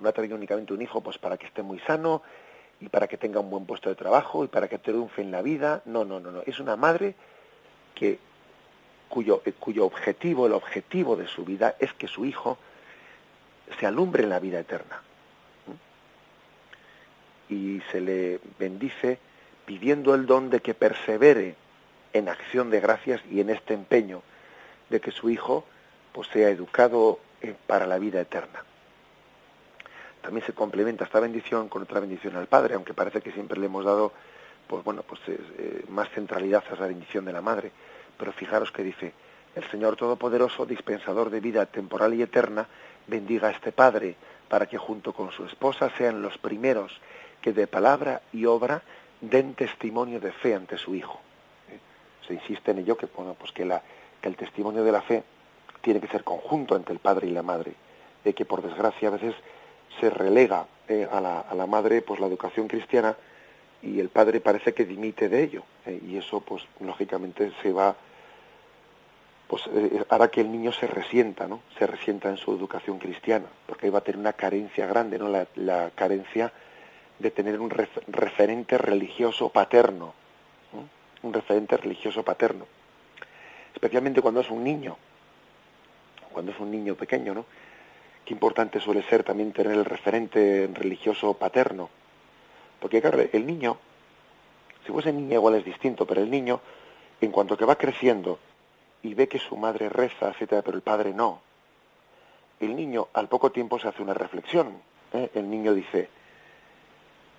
No 0.00 0.08
ha 0.08 0.12
traído 0.12 0.36
únicamente 0.36 0.72
un 0.72 0.82
hijo 0.82 1.00
pues 1.00 1.18
para 1.18 1.36
que 1.36 1.46
esté 1.46 1.62
muy 1.62 1.78
sano 1.80 2.22
y 2.80 2.88
para 2.88 3.06
que 3.08 3.16
tenga 3.16 3.40
un 3.40 3.50
buen 3.50 3.66
puesto 3.66 3.88
de 3.88 3.94
trabajo 3.94 4.44
y 4.44 4.48
para 4.48 4.68
que 4.68 4.78
triunfe 4.78 5.22
en 5.22 5.30
la 5.30 5.42
vida. 5.42 5.82
No, 5.86 6.04
no, 6.04 6.20
no, 6.20 6.30
no. 6.30 6.42
Es 6.46 6.60
una 6.60 6.76
madre 6.76 7.14
que 7.94 8.18
cuyo, 9.08 9.42
eh, 9.44 9.52
cuyo 9.52 9.86
objetivo, 9.86 10.46
el 10.46 10.52
objetivo 10.52 11.16
de 11.16 11.26
su 11.26 11.44
vida 11.44 11.76
es 11.78 11.92
que 11.94 12.08
su 12.08 12.24
hijo 12.24 12.58
se 13.78 13.86
alumbre 13.86 14.22
en 14.22 14.30
la 14.30 14.40
vida 14.40 14.60
eterna. 14.60 15.02
Y 17.48 17.80
se 17.92 18.00
le 18.00 18.40
bendice 18.58 19.18
pidiendo 19.64 20.14
el 20.14 20.26
don 20.26 20.50
de 20.50 20.60
que 20.60 20.74
persevere 20.74 21.56
en 22.12 22.28
acción 22.28 22.70
de 22.70 22.80
gracias 22.80 23.20
y 23.30 23.40
en 23.40 23.50
este 23.50 23.74
empeño 23.74 24.22
de 24.88 25.00
que 25.00 25.10
su 25.10 25.30
hijo 25.30 25.64
pues 26.12 26.28
sea 26.28 26.48
educado 26.48 27.20
eh, 27.42 27.54
para 27.66 27.86
la 27.86 27.98
vida 27.98 28.20
eterna. 28.20 28.64
También 30.26 30.44
se 30.44 30.54
complementa 30.54 31.04
esta 31.04 31.20
bendición 31.20 31.68
con 31.68 31.82
otra 31.82 32.00
bendición 32.00 32.34
al 32.34 32.48
Padre, 32.48 32.74
aunque 32.74 32.94
parece 32.94 33.20
que 33.20 33.30
siempre 33.30 33.60
le 33.60 33.66
hemos 33.66 33.84
dado 33.84 34.12
pues 34.66 34.82
bueno, 34.82 35.04
pues 35.04 35.20
eh, 35.28 35.84
más 35.88 36.10
centralidad 36.10 36.64
a 36.68 36.74
la 36.74 36.88
bendición 36.88 37.24
de 37.24 37.32
la 37.32 37.40
madre. 37.40 37.70
Pero 38.18 38.32
fijaros 38.32 38.72
que 38.72 38.82
dice, 38.82 39.12
el 39.54 39.62
Señor 39.70 39.94
Todopoderoso, 39.94 40.66
dispensador 40.66 41.30
de 41.30 41.38
vida 41.38 41.64
temporal 41.66 42.12
y 42.12 42.22
eterna, 42.22 42.66
bendiga 43.06 43.46
a 43.46 43.50
este 43.52 43.70
Padre, 43.70 44.16
para 44.48 44.66
que 44.66 44.78
junto 44.78 45.12
con 45.12 45.30
su 45.30 45.44
esposa 45.44 45.92
sean 45.96 46.20
los 46.20 46.38
primeros 46.38 47.00
que 47.40 47.52
de 47.52 47.68
palabra 47.68 48.22
y 48.32 48.46
obra 48.46 48.82
den 49.20 49.54
testimonio 49.54 50.18
de 50.18 50.32
fe 50.32 50.56
ante 50.56 50.76
su 50.76 50.96
Hijo. 50.96 51.20
¿Eh? 51.70 51.78
Se 52.26 52.34
insiste 52.34 52.72
en 52.72 52.78
ello 52.78 52.96
que, 52.96 53.06
bueno, 53.06 53.36
pues 53.38 53.52
que, 53.52 53.64
la, 53.64 53.80
que 54.20 54.28
el 54.28 54.34
testimonio 54.34 54.82
de 54.82 54.90
la 54.90 55.02
fe 55.02 55.22
tiene 55.82 56.00
que 56.00 56.08
ser 56.08 56.24
conjunto 56.24 56.74
entre 56.74 56.94
el 56.94 56.98
padre 56.98 57.28
y 57.28 57.30
la 57.30 57.44
madre, 57.44 57.74
de 58.24 58.34
que 58.34 58.44
por 58.44 58.60
desgracia 58.60 59.06
a 59.06 59.12
veces 59.12 59.36
se 60.00 60.10
relega 60.10 60.66
eh, 60.88 61.06
a, 61.10 61.20
la, 61.20 61.40
a, 61.40 61.54
la, 61.54 61.66
madre 61.66 62.02
pues 62.02 62.20
la 62.20 62.26
educación 62.26 62.68
cristiana 62.68 63.16
y 63.82 64.00
el 64.00 64.08
padre 64.08 64.40
parece 64.40 64.74
que 64.74 64.84
dimite 64.84 65.28
de 65.28 65.42
ello 65.42 65.62
¿eh? 65.84 66.00
y 66.06 66.16
eso 66.16 66.40
pues 66.40 66.62
lógicamente 66.80 67.52
se 67.62 67.72
va 67.72 67.96
pues 69.48 69.62
eh, 69.72 70.04
hará 70.08 70.28
que 70.28 70.40
el 70.40 70.50
niño 70.50 70.72
se 70.72 70.86
resienta 70.86 71.46
no 71.46 71.60
se 71.78 71.86
resienta 71.86 72.28
en 72.28 72.36
su 72.36 72.52
educación 72.52 72.98
cristiana 72.98 73.46
porque 73.66 73.90
va 73.90 73.98
a 73.98 74.02
tener 74.02 74.18
una 74.18 74.32
carencia 74.32 74.86
grande 74.86 75.18
no 75.18 75.28
la, 75.28 75.46
la 75.56 75.90
carencia 75.94 76.52
de 77.18 77.30
tener 77.30 77.60
un 77.60 77.70
ref, 77.70 77.96
referente 78.08 78.78
religioso 78.78 79.48
paterno 79.48 80.14
¿no? 80.72 80.88
un 81.22 81.32
referente 81.32 81.76
religioso 81.76 82.22
paterno 82.22 82.66
especialmente 83.74 84.22
cuando 84.22 84.40
es 84.40 84.50
un 84.50 84.62
niño 84.62 84.96
cuando 86.32 86.52
es 86.52 86.60
un 86.60 86.70
niño 86.70 86.94
pequeño 86.94 87.34
no 87.34 87.44
qué 88.26 88.34
importante 88.34 88.80
suele 88.80 89.02
ser 89.04 89.24
también 89.24 89.52
tener 89.52 89.72
el 89.72 89.86
referente 89.86 90.68
religioso 90.74 91.32
paterno 91.34 91.88
porque 92.80 93.00
claro, 93.00 93.18
el 93.32 93.46
niño, 93.46 93.78
si 94.84 94.92
fuese 94.92 95.12
niña 95.12 95.34
igual 95.34 95.54
es 95.54 95.64
distinto, 95.64 96.06
pero 96.06 96.22
el 96.22 96.30
niño, 96.30 96.60
en 97.20 97.30
cuanto 97.30 97.56
que 97.56 97.64
va 97.64 97.76
creciendo 97.76 98.38
y 99.02 99.14
ve 99.14 99.28
que 99.28 99.38
su 99.38 99.56
madre 99.56 99.88
reza, 99.88 100.28
etcétera, 100.28 100.62
pero 100.62 100.76
el 100.76 100.82
padre 100.82 101.12
no, 101.12 101.40
el 102.60 102.76
niño 102.76 103.08
al 103.12 103.28
poco 103.28 103.50
tiempo 103.50 103.78
se 103.78 103.88
hace 103.88 104.02
una 104.02 104.14
reflexión. 104.14 104.80
¿eh? 105.12 105.30
El 105.34 105.50
niño 105.50 105.74
dice, 105.74 106.08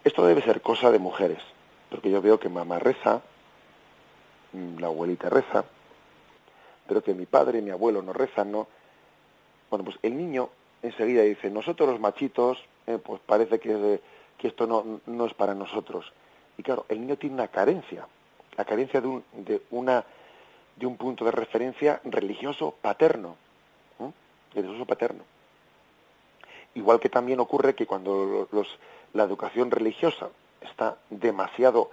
esto 0.03 0.25
debe 0.25 0.41
ser 0.41 0.61
cosa 0.61 0.91
de 0.91 0.99
mujeres, 0.99 1.43
porque 1.89 2.09
yo 2.09 2.21
veo 2.21 2.39
que 2.39 2.49
mamá 2.49 2.79
reza, 2.79 3.21
mm, 4.53 4.79
la 4.79 4.87
abuelita 4.87 5.29
reza, 5.29 5.65
pero 6.87 7.03
que 7.03 7.13
mi 7.13 7.25
padre 7.25 7.59
y 7.59 7.61
mi 7.61 7.71
abuelo 7.71 8.01
no 8.01 8.13
rezan, 8.13 8.51
¿no? 8.51 8.67
Bueno, 9.69 9.83
pues 9.83 9.97
el 10.01 10.17
niño 10.17 10.49
enseguida 10.81 11.23
dice, 11.23 11.49
nosotros 11.49 11.89
los 11.89 11.99
machitos, 11.99 12.63
eh, 12.85 12.97
pues 13.03 13.21
parece 13.25 13.59
que... 13.59 13.99
Que 14.37 14.49
esto 14.49 14.67
no, 14.67 15.01
no 15.07 15.25
es 15.25 15.33
para 15.33 15.55
nosotros. 15.55 16.13
Y 16.59 16.61
claro, 16.61 16.85
el 16.89 17.01
niño 17.01 17.17
tiene 17.17 17.33
una 17.33 17.47
carencia, 17.47 18.07
la 18.55 18.65
carencia 18.65 19.01
de 19.01 19.07
un, 19.07 19.23
de 19.33 19.63
una, 19.71 20.05
de 20.75 20.85
un 20.85 20.95
punto 20.95 21.25
de 21.25 21.31
referencia 21.31 21.99
religioso 22.03 22.75
paterno, 22.79 23.35
religioso 24.53 24.85
paterno. 24.85 25.23
Igual 26.75 26.99
que 26.99 27.09
también 27.09 27.39
ocurre 27.39 27.73
que 27.73 27.87
cuando 27.87 28.47
los, 28.51 28.77
la 29.13 29.23
educación 29.23 29.71
religiosa 29.71 30.29
está 30.61 30.97
demasiado, 31.09 31.89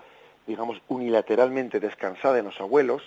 digamos, 0.47 0.83
unilateralmente 0.89 1.81
descansada 1.81 2.39
en 2.39 2.45
los 2.45 2.61
abuelos, 2.61 3.03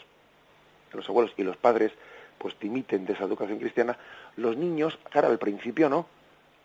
los 0.93 1.07
abuelos 1.07 1.32
y 1.38 1.43
los 1.43 1.57
padres 1.57 1.91
pues 2.38 2.58
dimiten 2.60 3.06
de 3.06 3.14
esa 3.14 3.24
educación 3.24 3.60
cristiana, 3.60 3.98
los 4.36 4.56
niños, 4.58 4.98
claro, 5.10 5.28
al 5.30 5.40
principio 5.40 5.90
no, 5.90 6.08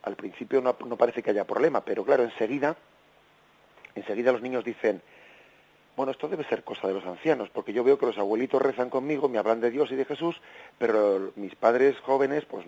al 0.03 0.17
principio 0.17 0.61
no, 0.61 0.75
parece 0.97 1.23
que 1.23 1.31
haya 1.31 1.47
problema, 1.47 1.85
pero 1.85 2.05
claro, 2.05 2.25
enseguida, 2.25 2.77
enseguida 3.95 4.33
los 4.33 4.43
niños 4.43 4.65
dicen, 4.65 5.01
bueno, 5.97 6.13
esto 6.13 6.29
debe 6.29 6.45
ser 6.45 6.65
cosa 6.65 6.89
de 6.89 6.95
los 6.95 7.05
ancianos, 7.05 7.51
porque 7.51 7.73
yo 7.73 7.85
veo 7.85 7.99
que 7.99 8.07
los 8.07 8.19
abuelitos 8.19 8.61
rezan 8.61 8.91
conmigo, 8.91 9.29
me 9.29 9.39
hablan 9.39 9.61
de 9.61 9.71
Dios 9.71 9.93
y 9.93 9.97
de 9.97 10.05
Jesús, 10.05 10.41
pero 10.79 11.33
mis 11.37 11.55
padres 11.55 11.99
jóvenes, 12.01 12.45
pues 12.47 12.65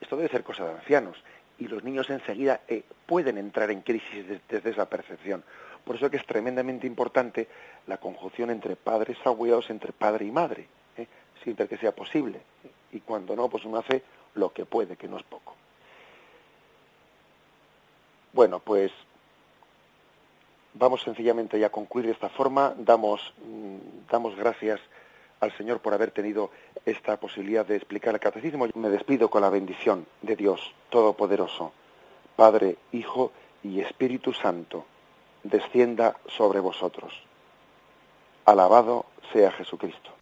esto 0.00 0.16
debe 0.16 0.28
ser 0.28 0.42
cosa 0.42 0.66
de 0.66 0.72
ancianos. 0.72 1.16
Y 1.58 1.68
los 1.68 1.84
niños 1.84 2.10
enseguida 2.10 2.60
eh, 2.68 2.82
pueden 3.06 3.38
entrar 3.38 3.70
en 3.70 3.82
crisis 3.82 4.26
desde, 4.48 4.70
esa 4.70 4.88
percepción. 4.88 5.44
Por 5.84 5.96
eso 5.96 6.10
que 6.10 6.16
es 6.16 6.26
tremendamente 6.26 6.86
importante 6.86 7.48
la 7.86 7.98
conjunción 7.98 8.50
entre 8.50 8.76
padres 8.76 9.16
abuelos, 9.24 9.70
entre 9.70 9.92
padre 9.92 10.26
y 10.26 10.30
madre. 10.30 10.66
Siempre 11.42 11.68
que 11.68 11.76
sea 11.76 11.92
posible. 11.92 12.40
Y 12.92 13.00
cuando 13.00 13.36
no, 13.36 13.48
pues 13.48 13.64
uno 13.64 13.78
hace 13.78 14.02
lo 14.34 14.52
que 14.52 14.64
puede, 14.64 14.96
que 14.96 15.08
no 15.08 15.16
es 15.16 15.22
poco. 15.24 15.54
Bueno, 18.32 18.60
pues 18.60 18.90
vamos 20.74 21.02
sencillamente 21.02 21.58
ya 21.58 21.66
a 21.66 21.70
concluir 21.70 22.06
de 22.06 22.12
esta 22.12 22.28
forma. 22.30 22.74
Damos, 22.78 23.34
mm, 23.44 24.10
damos 24.10 24.36
gracias 24.36 24.80
al 25.40 25.56
Señor 25.56 25.80
por 25.80 25.92
haber 25.92 26.12
tenido 26.12 26.50
esta 26.86 27.18
posibilidad 27.18 27.66
de 27.66 27.76
explicar 27.76 28.14
el 28.14 28.20
catecismo. 28.20 28.68
Me 28.74 28.88
despido 28.88 29.28
con 29.28 29.42
la 29.42 29.50
bendición 29.50 30.06
de 30.22 30.36
Dios 30.36 30.72
Todopoderoso, 30.88 31.72
Padre, 32.36 32.76
Hijo 32.92 33.32
y 33.62 33.80
Espíritu 33.80 34.32
Santo, 34.32 34.86
descienda 35.42 36.16
sobre 36.28 36.60
vosotros. 36.60 37.12
Alabado 38.44 39.06
sea 39.32 39.50
Jesucristo. 39.52 40.21